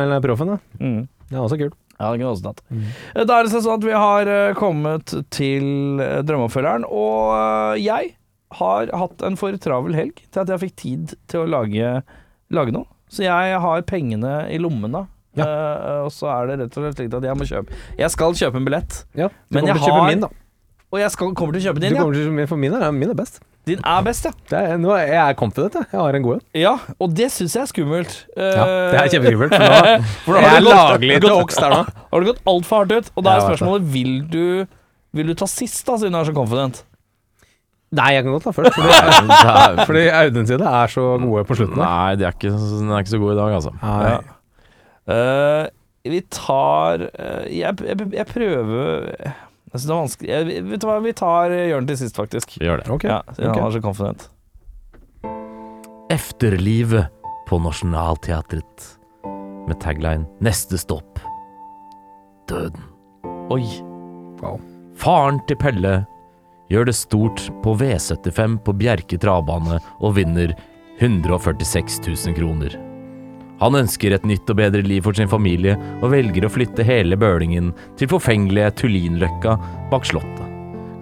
[8.60, 12.02] har hatt en for travel helg til at jeg fikk tid til å lage,
[12.54, 12.86] lage noe.
[13.12, 15.06] Så jeg har pengene i lommen da.
[15.38, 18.34] Uh, og så er det rett og slett slik at jeg må kjøpe Jeg skal
[18.40, 20.30] kjøpe en billett, Ja, du Men jeg til har- min, da.
[20.92, 21.96] Og jeg skal, kommer til å kjøpe din.
[21.96, 22.02] Ja.
[22.04, 23.42] kommer til min, for min er, min er best.
[23.68, 24.32] Din er best, ja.
[24.48, 25.90] Det er, nå er jeg confident, jeg.
[25.92, 26.44] Jeg har en god en.
[26.56, 26.74] Ja,
[27.04, 28.14] og det syns jeg er skummelt.
[28.38, 29.56] Ja, Eh, det er kjempeskummelt.
[30.24, 31.82] For nå for jeg er du laglig til oks der nå.
[32.14, 33.10] Har du gått altfor hardt ut?
[33.20, 34.46] Og da er spørsmålet vil du
[35.18, 36.80] Vil du ta sist, da, siden du er så confident?
[37.98, 38.76] Nei, jeg kan godt ta først.
[38.76, 41.80] Fordi, Det er- fordi Audun sine er så gode på slutten.
[41.80, 41.88] da.
[41.88, 43.72] Nei, de er ikke, den er ikke så god i dag, altså.
[43.84, 44.16] Nei.
[45.08, 45.68] Uh,
[46.08, 49.32] vi tar uh, jeg, jeg, jeg prøver
[49.68, 52.16] Jeg synes det er vanskelig jeg, Vet du hva, vi tar eh, Jørn til sist,
[52.16, 52.56] faktisk.
[52.62, 52.90] Vi gjør det.
[52.94, 53.08] Ok.
[53.10, 54.30] Ja, siden han er så confident.
[56.14, 57.12] Efterlivet
[57.50, 58.94] på Nationaltheatret
[59.68, 61.20] med tagline 'Neste stopp
[62.48, 62.88] døden'.
[63.52, 63.64] Oi.
[64.40, 64.60] Wow.
[64.96, 66.06] Faren til Pelle
[66.72, 70.56] gjør det stort på V75 på Bjerke travbane og vinner
[71.00, 72.87] 146 000 kroner.
[73.62, 77.18] Han ønsker et nytt og bedre liv for sin familie og velger å flytte hele
[77.18, 79.56] bølingen til forfengelige Tullinløkka
[79.92, 80.44] bak slottet.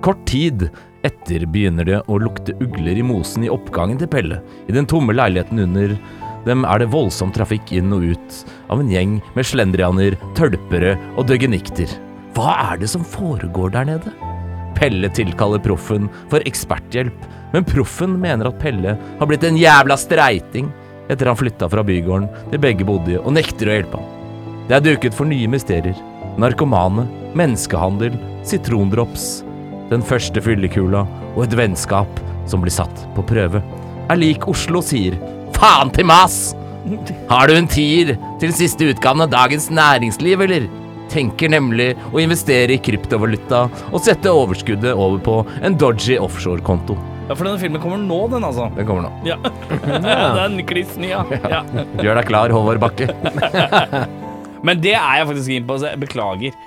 [0.06, 0.70] Kort tid
[1.06, 4.40] etter begynner det å lukte ugler i mosen i oppgangen til Pelle.
[4.70, 5.96] I den tomme leiligheten under
[6.46, 8.40] dem er det voldsom trafikk inn og ut
[8.70, 11.90] av en gjeng med slendrianer, tølpere og døgenikter.
[12.38, 14.14] Hva er det som foregår der nede?
[14.76, 20.70] Pelle tilkaller proffen for eksperthjelp, men proffen mener at Pelle har blitt en jævla streiting
[21.10, 24.12] etter han flytta fra bygården de begge bodde, og nekter å hjelpe ham.
[24.66, 25.98] Det er duket for nye mysterier.
[26.42, 27.06] Narkomane,
[27.38, 28.16] menneskehandel,
[28.48, 29.44] sitrondrops,
[29.92, 33.62] den første fyllekula og et vennskap som blir satt på prøve.
[34.10, 35.18] Er lik Oslo sier
[35.56, 36.56] faen til mas!
[37.32, 40.68] Har du en tier til siste utgaven av Dagens Næringsliv, eller?
[41.10, 46.98] Tenker nemlig å investere i kryptovaluta og sette overskuddet over på en dodgy offshorekonto.
[47.26, 48.68] Ja, for denne filmen kommer nå, den, altså.
[48.76, 49.12] Den kommer nå.
[49.26, 49.40] Ja.
[50.46, 51.24] den kliss ny, ja.
[51.50, 51.64] ja.
[51.98, 53.08] Gjør deg klar, Håvard Bakke.
[54.66, 56.58] Men det er jeg faktisk keen på, så jeg beklager.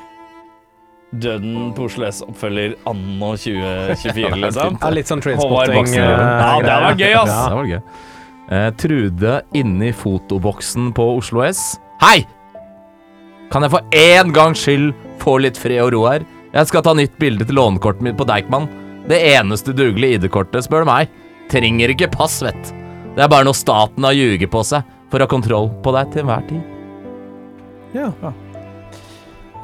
[1.22, 4.80] Døden på Oslo S oppfølger anno 2024, liksom.
[4.82, 5.92] Ja, litt sånn trainspotting.
[5.94, 7.30] Eh, Ja, det hadde vært gøy, ass.
[7.32, 7.80] Ja, det var gøy.
[8.48, 11.62] Uh, Trude inni fotoboksen på Oslo S.
[12.02, 12.18] Hei!
[13.52, 14.90] Kan jeg for én gangs skyld
[15.22, 16.26] få litt fred og ro her?
[16.52, 18.68] Jeg skal ta nytt bilde til lånekortet mitt på Deichman.
[19.08, 21.08] Det eneste dugelige ID-kortet, spør du meg.
[21.48, 22.72] Trenger ikke pass, vet.
[23.16, 26.10] Det er bare noe staten har ljuget på seg for å ha kontroll på deg
[26.12, 26.60] til enhver tid.
[27.96, 28.10] Ja.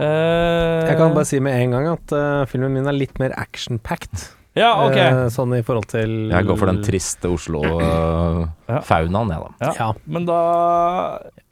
[0.00, 3.34] Eh, Jeg kan bare si med en gang at eh, filmen min er litt mer
[3.38, 4.24] action-packed.
[4.56, 4.96] Ja, ok.
[4.96, 7.34] Eh, sånn i forhold til Jeg går for den triste Ja.
[7.36, 9.50] Oslo-faunaen, jeg, da.
[9.60, 9.72] Ja.
[9.78, 9.88] Ja.
[10.06, 10.40] Men da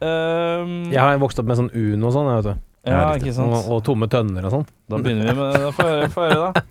[0.01, 2.61] ehm, Jeg har vokst opp med sånn Uno og sånn, jeg vet du.
[2.89, 3.71] ja, Ja, ikke Og, sant.
[3.75, 4.67] og tomme tønner og sånn.
[4.89, 5.73] Da begynner vi med det.
[5.77, 6.69] Få høre, få høre, da.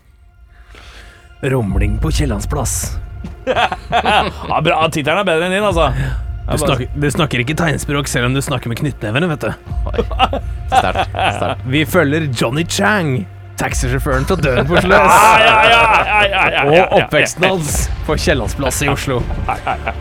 [1.42, 2.98] Rumling på Kiellandsplass.
[4.48, 4.84] Ja, bra.
[4.94, 5.88] Tittelen er bedre enn din, altså.
[6.52, 9.52] Du snakker, du snakker ikke tegnspråk selv om du snakker med knyttnevene, vet du.
[10.72, 11.62] Start, start.
[11.70, 13.26] Vi følger Johnny Chang,
[13.60, 14.98] taxisjåføren til døden på Oslo
[16.72, 17.76] Og oppveksten hans
[18.08, 19.22] på Kiellandsplass i Oslo.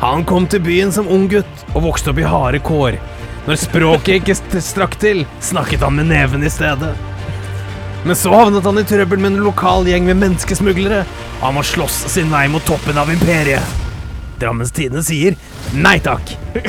[0.03, 2.99] Han kom til byen som ung gutt og vokste opp i harde kår.
[3.49, 6.93] Når språket ikke strakk til, snakket han med neven i stedet.
[8.05, 11.03] Men så havnet han i trøbbel med en lokal gjeng med menneskesmuglere.
[11.40, 13.76] og Han må slåss sin vei mot toppen av imperiet.
[14.40, 15.36] Drammens Tidende sier
[15.76, 16.32] nei takk.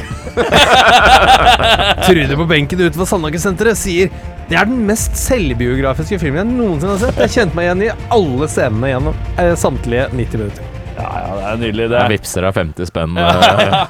[2.05, 4.11] Trude på benken utenfor Sandhagesenteret sier
[4.51, 7.19] det er den mest selvbiografiske filmen jeg noensinne har sett.
[7.23, 10.63] Jeg kjente meg igjen i alle scenene gjennom eh, samtlige 90 minutter.
[10.97, 12.01] ja, ja, det er nydelig, det.
[12.01, 13.15] Jeg vipser av 50 spenn.
[13.21, 13.85] eh,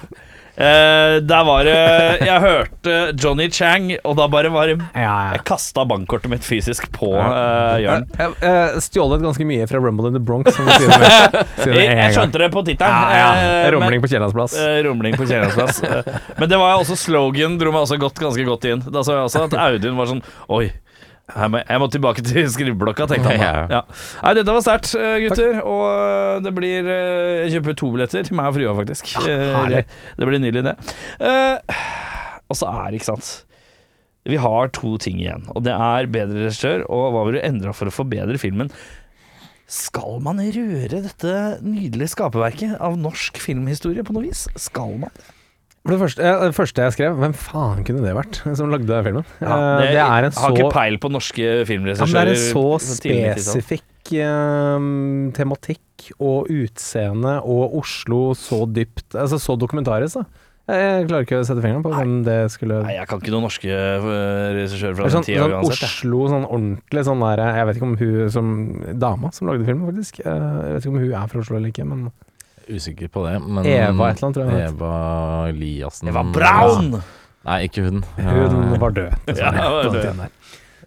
[0.52, 1.76] Eh, der var det
[2.28, 6.89] Jeg hørte Johnny Chang, og da bare var det Ja, Jeg kasta bankkortet mitt fysisk
[6.91, 8.08] på uh, Jørn.
[8.20, 10.52] Jeg, jeg stjålet ganske mye fra Rumble in the Bronx.
[10.58, 11.12] Som sier det
[11.64, 13.16] sier det Jeg, jeg skjønte det på tittelen.
[13.16, 13.49] Ja, ja.
[13.64, 14.58] eh, Rumling på Kiellandsplass.
[14.58, 14.68] plass.
[14.68, 15.28] eh, rumling på.
[15.32, 18.84] Eh, men det var også slogan dro meg også godt, ganske godt inn.
[18.91, 20.66] Da så jeg også at Audun var sånn Oi.
[21.32, 23.41] Jeg må, jeg må tilbake til skriveblokka, tenkte han.
[23.41, 23.51] Ja.
[23.71, 23.82] Ja.
[24.23, 25.21] Nei, dette var sterkt, gutter.
[25.25, 25.61] gutter.
[25.67, 29.13] Og eh, det blir eh, Jeg kjøper to billetter til meg og frua, faktisk.
[29.27, 30.75] Ja, det blir nydelig, det.
[31.23, 31.84] Eh,
[32.51, 33.29] og så er det, ikke sant
[34.27, 37.75] Vi har to ting igjen, og det er bedre regissør, og hva vil du endre
[37.77, 38.71] for å forbedre filmen?
[39.71, 44.49] Skal man røre dette nydelige skaperverket av norsk filmhistorie på noe vis?
[44.59, 45.13] Skal man?
[45.82, 48.99] For det første, eh, det første jeg skrev, hvem faen kunne det vært som lagde
[49.07, 49.25] filmen?
[49.41, 52.11] Ja, Eh, det, er en så har ikke peil på norske men filmregissører.
[52.13, 52.65] det er en så
[53.01, 53.41] tidlig 90-tall.
[53.47, 54.86] spesifikk eh,
[55.38, 60.47] tematikk og utseende og Oslo så dypt Altså så dokumentarisk, da.
[60.71, 63.34] Jeg, jeg klarer ikke å sette fingeren på hvem det skulle Nei, jeg kan ikke
[63.34, 64.05] noen norske eh,
[64.55, 65.82] regissører fra Sånn, den tida sånn uansett.
[65.82, 65.89] jeg.
[65.89, 68.51] Oslo, sånn ordentlig sånn der Jeg vet ikke om hun som
[69.01, 70.21] Dama som lagde filmen, faktisk.
[70.21, 72.05] Eh, Jeg vet ikke om hun er fra Oslo eller ikke, men
[72.72, 74.69] Usikker på det, men Eva et eller annet, tror jeg.
[74.72, 74.91] Eva
[75.51, 76.93] Eliassen Eva Braun!
[77.47, 78.03] Nei, ikke hun.
[78.22, 79.15] Hun var død.
[79.41, 80.22] Ja, var død.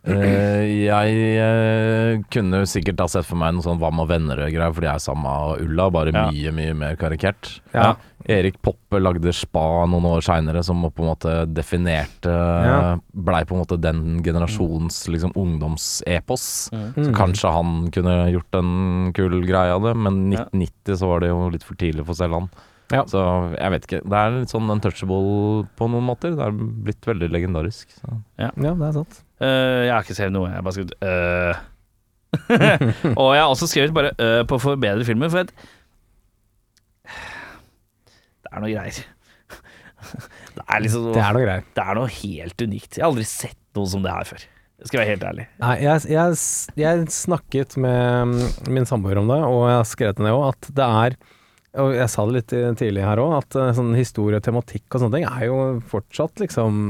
[0.05, 0.13] Uh.
[0.13, 4.85] Eh, jeg uh, kunne sikkert ha sett for meg noe sånn Hva med venner-greier, for
[4.85, 5.31] de er samme
[5.65, 6.27] Ulla, bare Ja.
[6.29, 7.55] mye, mye mer karikert.
[7.73, 7.95] Ja.
[8.25, 12.77] Erik Poppe lagde Spa noen år seinere, som på en måte definerte Ja.
[13.13, 16.71] Blei på en måte den generasjons liksom, ungdomsepos.
[16.73, 16.93] Mm.
[16.97, 20.47] Så kanskje han kunne gjort en kul greie av det, men Ja.
[20.53, 22.49] 1990 så var det jo litt for tidlig for selv han.
[22.93, 23.05] Ja.
[23.09, 23.21] Så
[23.57, 24.03] jeg vet ikke.
[24.05, 26.35] Det er litt sånn untouchable på noen måter.
[26.37, 27.93] Det er blitt veldig legendarisk.
[28.01, 28.19] Så.
[28.41, 29.23] ja, det er sant.
[29.41, 31.55] Uh, jeg har ikke skrevet noe, jeg har bare skrevet øh.
[33.21, 35.53] Og jeg har også skrevet bare øh på å forbedre filmen, for at
[38.55, 39.05] er noe greier.
[40.55, 41.69] Det er liksom Det er noe greier.
[41.75, 42.99] Det er noe helt unikt.
[42.99, 44.49] Jeg har aldri sett noe som det her før.
[44.83, 45.47] Jeg skal være helt ærlig.
[45.63, 46.41] Nei, jeg, jeg,
[46.83, 48.35] jeg snakket med
[48.69, 51.17] min samboer om det, og jeg har skrevet ned òg, at det er
[51.83, 55.03] og jeg sa det litt tidlig her òg, at eh, sånn historie og tematikk og
[55.03, 55.57] sånne ting er jo
[55.91, 56.85] fortsatt liksom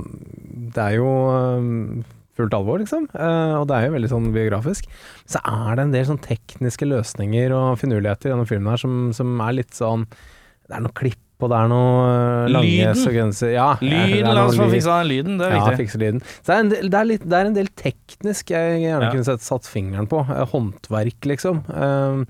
[0.74, 2.04] Det er jo eh,
[2.36, 3.06] fullt alvor, liksom.
[3.14, 4.88] Eh, og det er jo veldig sånn biografisk.
[5.30, 8.98] Så er det en del sånn tekniske løsninger og finurligheter i denne filmen her som,
[9.16, 13.00] som er litt sånn Det er noen klipp, og det er noe eh, lange Lyden.
[13.00, 15.38] sekvenser Ja, Lyden, la oss få fiksa den lyden.
[15.40, 16.22] Det er Ja, fikse lyden.
[16.40, 19.08] Så det er, en del, det, er litt, det er en del teknisk jeg gjerne
[19.08, 19.12] Ja.
[19.12, 20.22] kunne sett, satt fingeren på.
[20.24, 21.62] Eh, håndverk, liksom.
[21.68, 22.24] Um,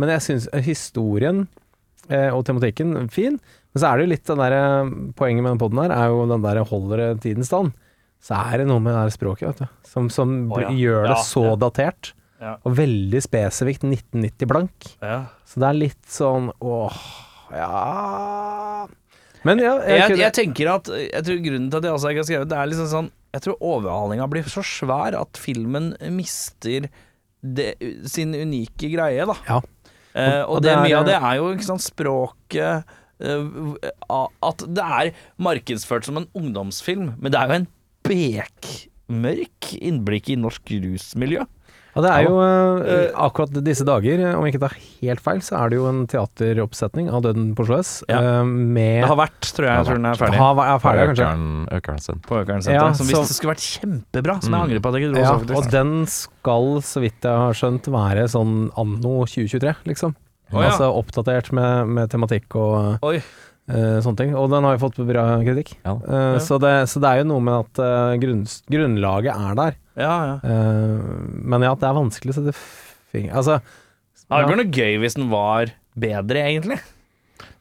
[0.00, 1.44] men jeg syns historien
[2.08, 3.40] eh, og tematikken fin.
[3.70, 4.56] Men så er det jo litt den der
[5.18, 7.74] Poenget med den poden her er jo den der holder det tiden stand.
[8.20, 9.76] Så er det noe med det der språket, vet du.
[9.88, 10.72] Som, som oh, ja.
[10.76, 12.12] gjør det Ja, så datert.
[12.40, 14.86] Og veldig spesifikt 1990 blank.
[15.04, 15.26] Ja.
[15.48, 17.00] Så det er litt sånn åh,
[17.52, 18.86] ja
[19.46, 22.20] Men ja, jeg, Jeg, jeg tenker at Jeg tror grunnen til at jeg også ikke
[22.22, 26.88] har skrevet Det er liksom sånn Jeg tror overhalinga blir så svær at filmen mister
[27.40, 27.70] det,
[28.10, 29.36] sin unike greie, da.
[29.48, 29.60] Ja.
[30.12, 32.82] Eh, Og og, det det, er- mye av det er jo ikke sant, språket
[33.24, 33.44] eh,
[34.50, 37.68] At det er markedsført som en ungdomsfilm, men det er jo en
[38.04, 41.46] bekmørk innblikk i norsk rusmiljø.
[41.96, 45.40] Ja, det er jo eh, Eh, akkurat disse dager, om jeg ikke tar helt feil,
[45.42, 48.04] så er det jo en teateroppsetning av Døden på Oslo S.
[48.08, 48.20] Ja.
[48.40, 49.74] eh, med Det har vært, tror jeg.
[49.76, 50.38] Jeg tror den er ferdig.
[50.38, 51.26] Har- er ferdig, kanskje.
[51.26, 52.20] Økeren, økeren sin.
[52.26, 52.78] På Økern senter.
[52.78, 54.42] Ja, som så- det skulle vært kjempebra.
[54.42, 54.64] Som jeg Mm.
[54.70, 55.56] angrer på at jeg ikke dro Ja, og så, faktisk.
[55.66, 60.14] og den skal, så vidt jeg har skjønt, være sånn anno 2023, liksom.
[60.52, 60.70] Å, ja.
[60.70, 63.22] Altså oppdatert med, med tematikk og Oi.
[63.70, 64.34] Eh, sånne ting.
[64.38, 65.74] Og den har jo fått bra kritikk.
[65.86, 65.94] Ja.
[65.96, 66.42] Eh, Ja.
[66.44, 69.76] Så, det, så det er jo noe med at eh, grunn, grunnlaget er der.
[70.00, 70.36] Ja, ja.
[70.44, 71.10] Eh,
[71.54, 72.54] men ja, det er vanskelig å sette
[73.10, 74.50] finger Altså Det hadde ja.
[74.52, 76.78] vært noe gøy hvis den var bedre, egentlig.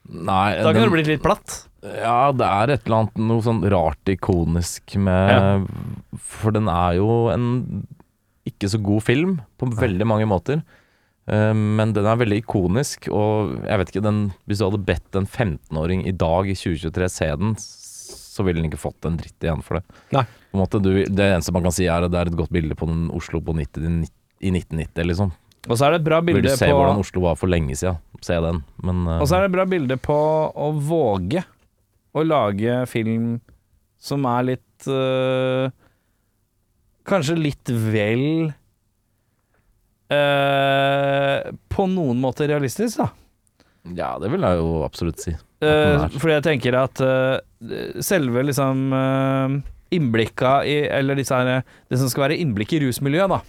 [0.09, 1.63] Nei, Da kunne det blitt litt platt.
[1.83, 5.67] Ja, det er et eller annet noe sånn rart ikonisk med
[6.19, 7.47] For den er jo en
[8.49, 10.63] ikke så god film på veldig mange måter.
[11.29, 15.19] Eh, Men den er veldig ikonisk, og jeg vet ikke den, Hvis du hadde bedt
[15.19, 19.43] en 15-åring i dag i 2023 se den, så ville den ikke fått en dritt
[19.43, 19.99] igjen for det.
[20.15, 20.23] Nei.
[20.49, 22.53] På en måte, du, det eneste man kan si, er at det er et godt
[22.55, 24.07] bilde på den Oslo på 90,
[24.39, 25.33] i 1990, liksom.
[25.67, 27.35] Og så er det et bra bilde Vil bilde du se på hvordan Oslo var
[27.37, 28.61] for lenge siden, se den.
[28.81, 30.15] Men eh, Og så er det et bra bilde på
[30.55, 31.43] å våge
[32.15, 33.27] å lage film
[33.99, 35.67] som er litt øh,
[37.09, 38.53] Kanskje litt vel
[40.15, 43.09] øh, På noen måte realistisk, da.
[43.95, 45.35] ja, det vil jeg jo absolutt si.
[45.61, 49.55] Eh, fordi jeg tenker at eh, selve liksom uh,
[49.91, 53.39] innblikka i Eller disse her, det som skal være innblikk i rusmiljøet, da.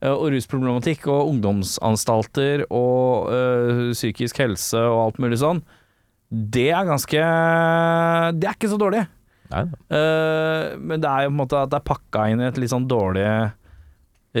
[0.00, 5.60] eh, og rusproblematikk og ungdomsanstalter og eh, psykisk helse og alt mulig sånn.
[6.30, 7.20] Det er ganske
[8.40, 9.04] Det er ikke så dårlig.
[9.52, 12.56] Eh, men det er jo på en måte at det er pakka inn i et
[12.58, 13.26] litt sånn dårlig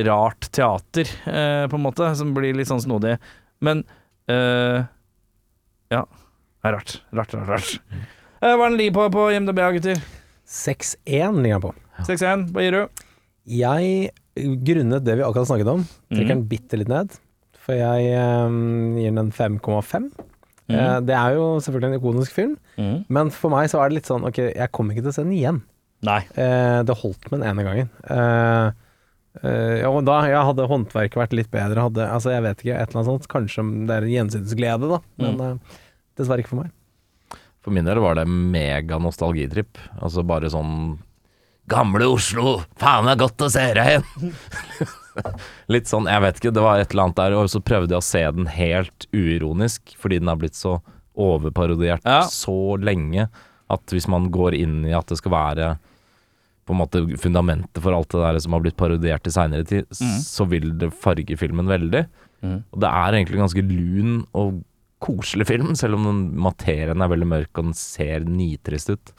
[0.04, 3.16] Rart teater, eh, på en måte, som blir litt sånn snodig.
[3.64, 3.84] Men
[4.28, 4.84] eh,
[5.90, 6.02] Ja.
[6.62, 7.00] Det er rart.
[7.14, 7.80] Rart, rart, rart.
[8.42, 10.00] Eh, hva er den ligger på på IMDb, gutter?
[10.46, 11.74] 6-1 ligger den på.
[12.06, 13.02] 6-1, hva gir du?
[13.46, 14.10] Jeg,
[14.66, 16.28] grunnet det vi akkurat snakket om, trekker Mhm.
[16.34, 17.14] den bitte litt ned.
[17.62, 18.48] For jeg eh,
[19.00, 20.10] gir den en 5,5.
[20.68, 20.74] Mhm.
[20.76, 23.04] Eh, det er jo selvfølgelig en ikonisk film, Mhm.
[23.08, 25.22] men for meg så er det litt sånn Ok, jeg kommer ikke til å se
[25.22, 25.62] den igjen.
[26.02, 26.20] Nei.
[26.36, 27.88] Eh, det holdt med den ene gangen.
[28.10, 28.72] Eh,
[29.42, 32.76] eh, ja, og da ja, hadde håndverket vært litt bedre, hadde Altså, jeg vet ikke,
[32.76, 33.28] et eller annet sånt.
[33.32, 35.00] Kanskje det er en gjensynsglede, da.
[35.18, 35.58] Men Mm.
[35.60, 35.82] uh,
[36.16, 36.70] dessverre ikke for meg.
[37.66, 39.76] For min del var det mega nostalgitripp.
[40.00, 40.98] Altså bare sånn
[41.68, 44.34] Gamle Oslo, faen det er godt å se deg igjen!
[45.74, 47.34] Litt sånn, jeg vet ikke, det var et eller annet der.
[47.40, 50.76] Og så prøvde jeg å se den helt uironisk, fordi den har blitt så
[51.18, 52.20] overparodiert Ja.
[52.30, 53.28] så lenge
[53.72, 55.70] at hvis man går inn i at det skal være
[56.66, 59.86] på en måte fundamentet for alt det der som har blitt parodiert i seinere tid,
[59.94, 60.16] mm.
[60.24, 62.02] så vil det farge filmen veldig.
[62.42, 62.58] Mm.
[62.74, 64.60] Og det er egentlig en ganske lun og
[65.02, 69.14] koselig film, selv om den materien er veldig mørk og den ser nitrist ut.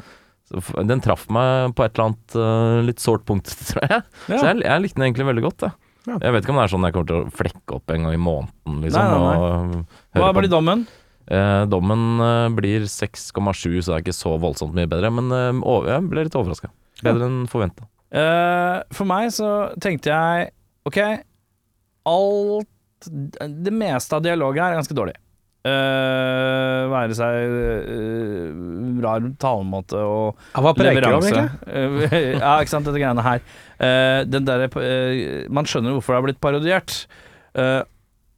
[0.47, 4.03] Så Den traff meg på et eller annet uh, litt sårt punkt, tror jeg.
[4.31, 4.37] Ja.
[4.37, 5.67] Så jeg, jeg likte den egentlig veldig godt.
[5.67, 5.79] Jeg.
[6.07, 6.15] Ja.
[6.23, 8.15] jeg vet ikke om det er sånn jeg kommer til å flekke opp en gang
[8.15, 9.11] i måneden, liksom.
[9.11, 9.35] Nei,
[9.75, 9.83] nei,
[10.15, 10.87] Og Hva blir dommen?
[11.27, 15.11] Eh, dommen eh, blir 6,7, så det er ikke så voldsomt mye bedre.
[15.11, 16.71] Men eh, jeg ble litt overraska.
[17.05, 17.87] Bedre enn forventa.
[18.07, 19.51] Uh, for meg så
[19.83, 20.45] tenkte jeg
[20.87, 20.99] Ok,
[22.07, 23.09] alt
[23.51, 25.17] Det meste av dialogen her er ganske dårlig.
[25.67, 27.57] Uh, være seg
[27.91, 31.67] uh, rar talemåte og Ja, Hva preker du om, egentlig?
[31.67, 33.43] Eh, ja, ikke sant, dette greiene her.
[33.77, 36.95] Uh, den der, eh, man skjønner hvorfor det har blitt parodiert.
[37.57, 37.81] Eh,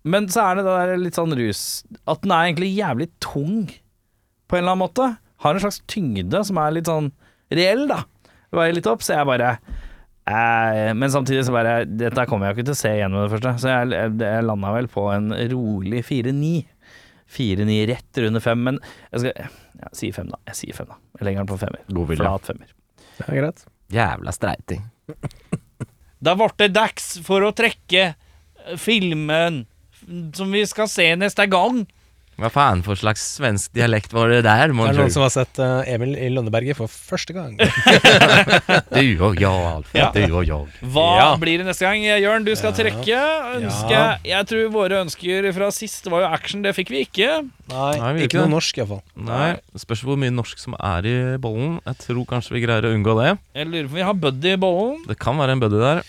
[0.10, 1.62] men så er det det der litt sånn rus
[2.07, 3.68] At den er egentlig jævlig tung,
[4.47, 5.10] på en eller annen måte.
[5.43, 7.12] Har en slags tyngde som er litt sånn
[7.53, 8.03] reell, da.
[8.56, 9.52] Veier litt opp, så jeg bare
[10.26, 13.26] eh, Men samtidig så bare Dette kommer jeg jo ikke til å se igjen med
[13.28, 16.54] det første, så jeg, jeg, jeg landa vel på en rolig 4-9.
[17.30, 18.80] 4-9 rett under 5, men
[19.12, 19.43] jeg skal
[19.84, 20.39] ja, si 5, da.
[20.50, 20.97] Jeg sier 5, da.
[21.20, 21.84] Jeg legger den på femmer.
[21.93, 22.26] God vilje.
[22.26, 22.72] Flat femmer.
[23.28, 23.66] er greit.
[23.93, 24.86] Jævla streiting.
[26.20, 28.10] Da ble det dags for å trekke
[28.76, 29.62] filmen
[30.36, 31.86] som vi skal se neste gang.
[32.40, 34.72] Hva faen for slags svensk dialekt var det der?
[34.72, 37.58] Det er noen som har sett uh, Emil i Lønneberget for første gang.
[39.00, 39.92] Du og jeg, Alf.
[39.96, 40.10] Ja.
[40.16, 40.68] Du og jeg.
[40.94, 41.28] Hva Ja.
[41.42, 42.04] blir det neste gang?
[42.04, 43.20] Jørn, du skal trekke.
[43.60, 44.18] Ønske Ja.
[44.24, 47.30] Jeg tror våre ønsker fra sist var jo action, det fikk vi ikke.
[47.70, 48.54] Nei, Nei, vi gjør ikke ikke noe det.
[48.56, 49.02] norsk iallfall.
[49.28, 51.76] Nei, spørs hvor mye norsk som er i bollen.
[51.86, 53.34] Jeg tror kanskje vi greier å unngå det.
[53.60, 55.04] Jeg lurer på om vi har Buddy i bollen.
[55.08, 56.02] Det kan være en buddy der.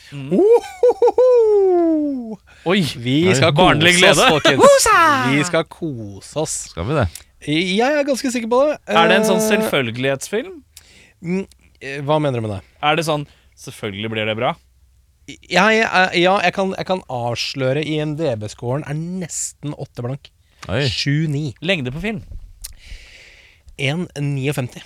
[2.70, 2.80] Oi!
[3.00, 4.30] Vi Nei, skal barnlig kose oss, glede.
[4.34, 4.88] folkens.
[5.34, 6.56] Vi skal kose oss.
[6.72, 7.06] Skal vi det?
[7.50, 8.74] Jeg er ganske sikker på det.
[8.92, 10.58] Er det en sånn Eh, selvfølgelighetsfilm?
[11.24, 11.46] mm,
[11.80, 12.60] eh, Hva mener du med det?
[12.82, 13.26] Er det sånn
[13.60, 14.54] Selvfølgelig blir det bra.
[15.28, 20.30] Jeg, er- ja, jeg kan, jeg kan avsløre IMDb-scoren er nesten åtte blank.
[20.68, 20.82] Oi.
[20.84, 21.54] 7-9.
[21.64, 22.22] Lengde på film.
[23.80, 24.82] 1,59.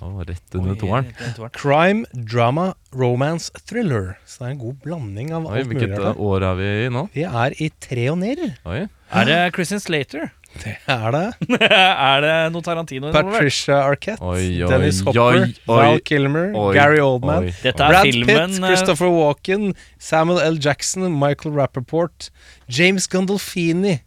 [0.00, 1.08] Oh, rett under toeren.
[1.52, 4.18] Crime, drama, romance, thriller.
[4.26, 5.80] Så det er en god blanding av Oi, alt mulig.
[5.80, 7.06] hvilket eh, år er vi i nå?
[7.16, 8.44] Vi er i tre og nirr.
[8.70, 10.30] Er det Christian Slater?
[10.62, 11.24] Det er det.
[11.62, 13.10] er det noe Tarantino?
[13.14, 17.50] Patricia Arquette, Oi, oi, Dennis Hopper, oi, oi, Val Kilmer, oi, Gary Oldman.
[17.62, 20.58] Dette er Brad filmen Pitt, eh, Christopher Walken, Samuel L.
[20.62, 22.30] Jackson, Michael Rappaport,
[22.68, 24.00] James Gandolfini,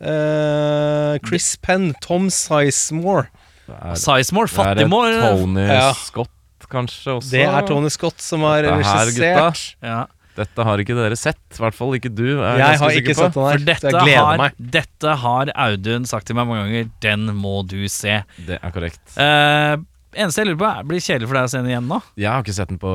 [0.00, 3.28] eh, Chris Penn, Tom Sizemore.
[3.70, 3.96] Sizemore?
[3.96, 5.18] Sizemore, det er Fattigmore.
[5.38, 5.90] Tony Ja.
[5.94, 6.30] Scott,
[6.70, 7.30] kanskje også.
[7.30, 9.76] Det er Tony Scott som har regissert.
[9.82, 10.06] Ja.
[10.40, 11.40] Dette har ikke dere sett.
[11.52, 12.40] I hvert fall ikke du.
[12.40, 14.52] Er Jeg har ikke sett den her, For dette jeg gleder har, meg.
[14.76, 16.90] dette har Audun sagt til meg mange ganger.
[17.02, 18.20] Den må du se.
[18.46, 19.02] Det er korrekt.
[19.20, 19.76] Eh,
[20.14, 21.98] eneste jeg lurer på, er blir det kjedelig for deg å se den igjen nå?
[22.18, 22.94] Jeg har ikke sett den på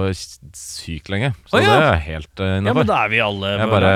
[0.55, 1.75] sykt lenge, så Å, ja.
[1.79, 2.79] det er helt uh, Ja, innafor.
[2.81, 3.93] men da er vi alle jeg bare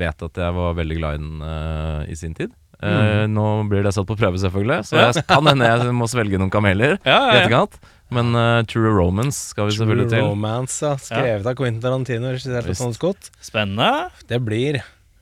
[0.00, 2.52] vet at jeg var veldig glad i den eh, i sin tid.
[2.80, 6.38] Eh, Nå blir det satt på prøve, selvfølgelig, så jeg kan hende jeg må svelge
[6.40, 7.40] noen kameler Ja, i ja, ja.
[7.42, 7.76] etterkant.
[8.10, 10.24] Men eh, True Romance skal vi True selvfølgelig til.
[10.32, 10.96] Romance, ja.
[10.98, 12.80] Skrevet av Quentin Tarantino, regissert av Visst.
[12.82, 13.28] Tony Scott.
[13.44, 13.90] Spennende.
[14.32, 14.80] Det blir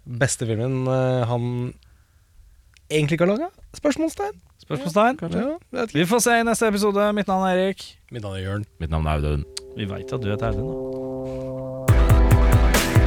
[0.09, 1.51] beste filmen eh, han
[2.91, 3.49] egentlig ikke har laga?
[3.77, 4.41] Spørsmålstegn.
[4.63, 5.59] Spørsmålstegn.
[5.73, 7.13] Ja, Vi får se i neste episode.
[7.13, 7.99] Mitt navn er Erik.
[8.13, 8.65] Mitt navn er Jørn.
[8.81, 9.45] Mitt navn er Audun.
[9.77, 10.99] Vi veit at du heter Audun, da.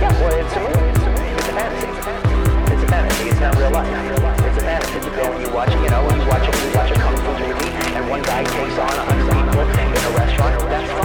[0.01, 0.55] Yeah, well, it's
[10.97, 11.00] a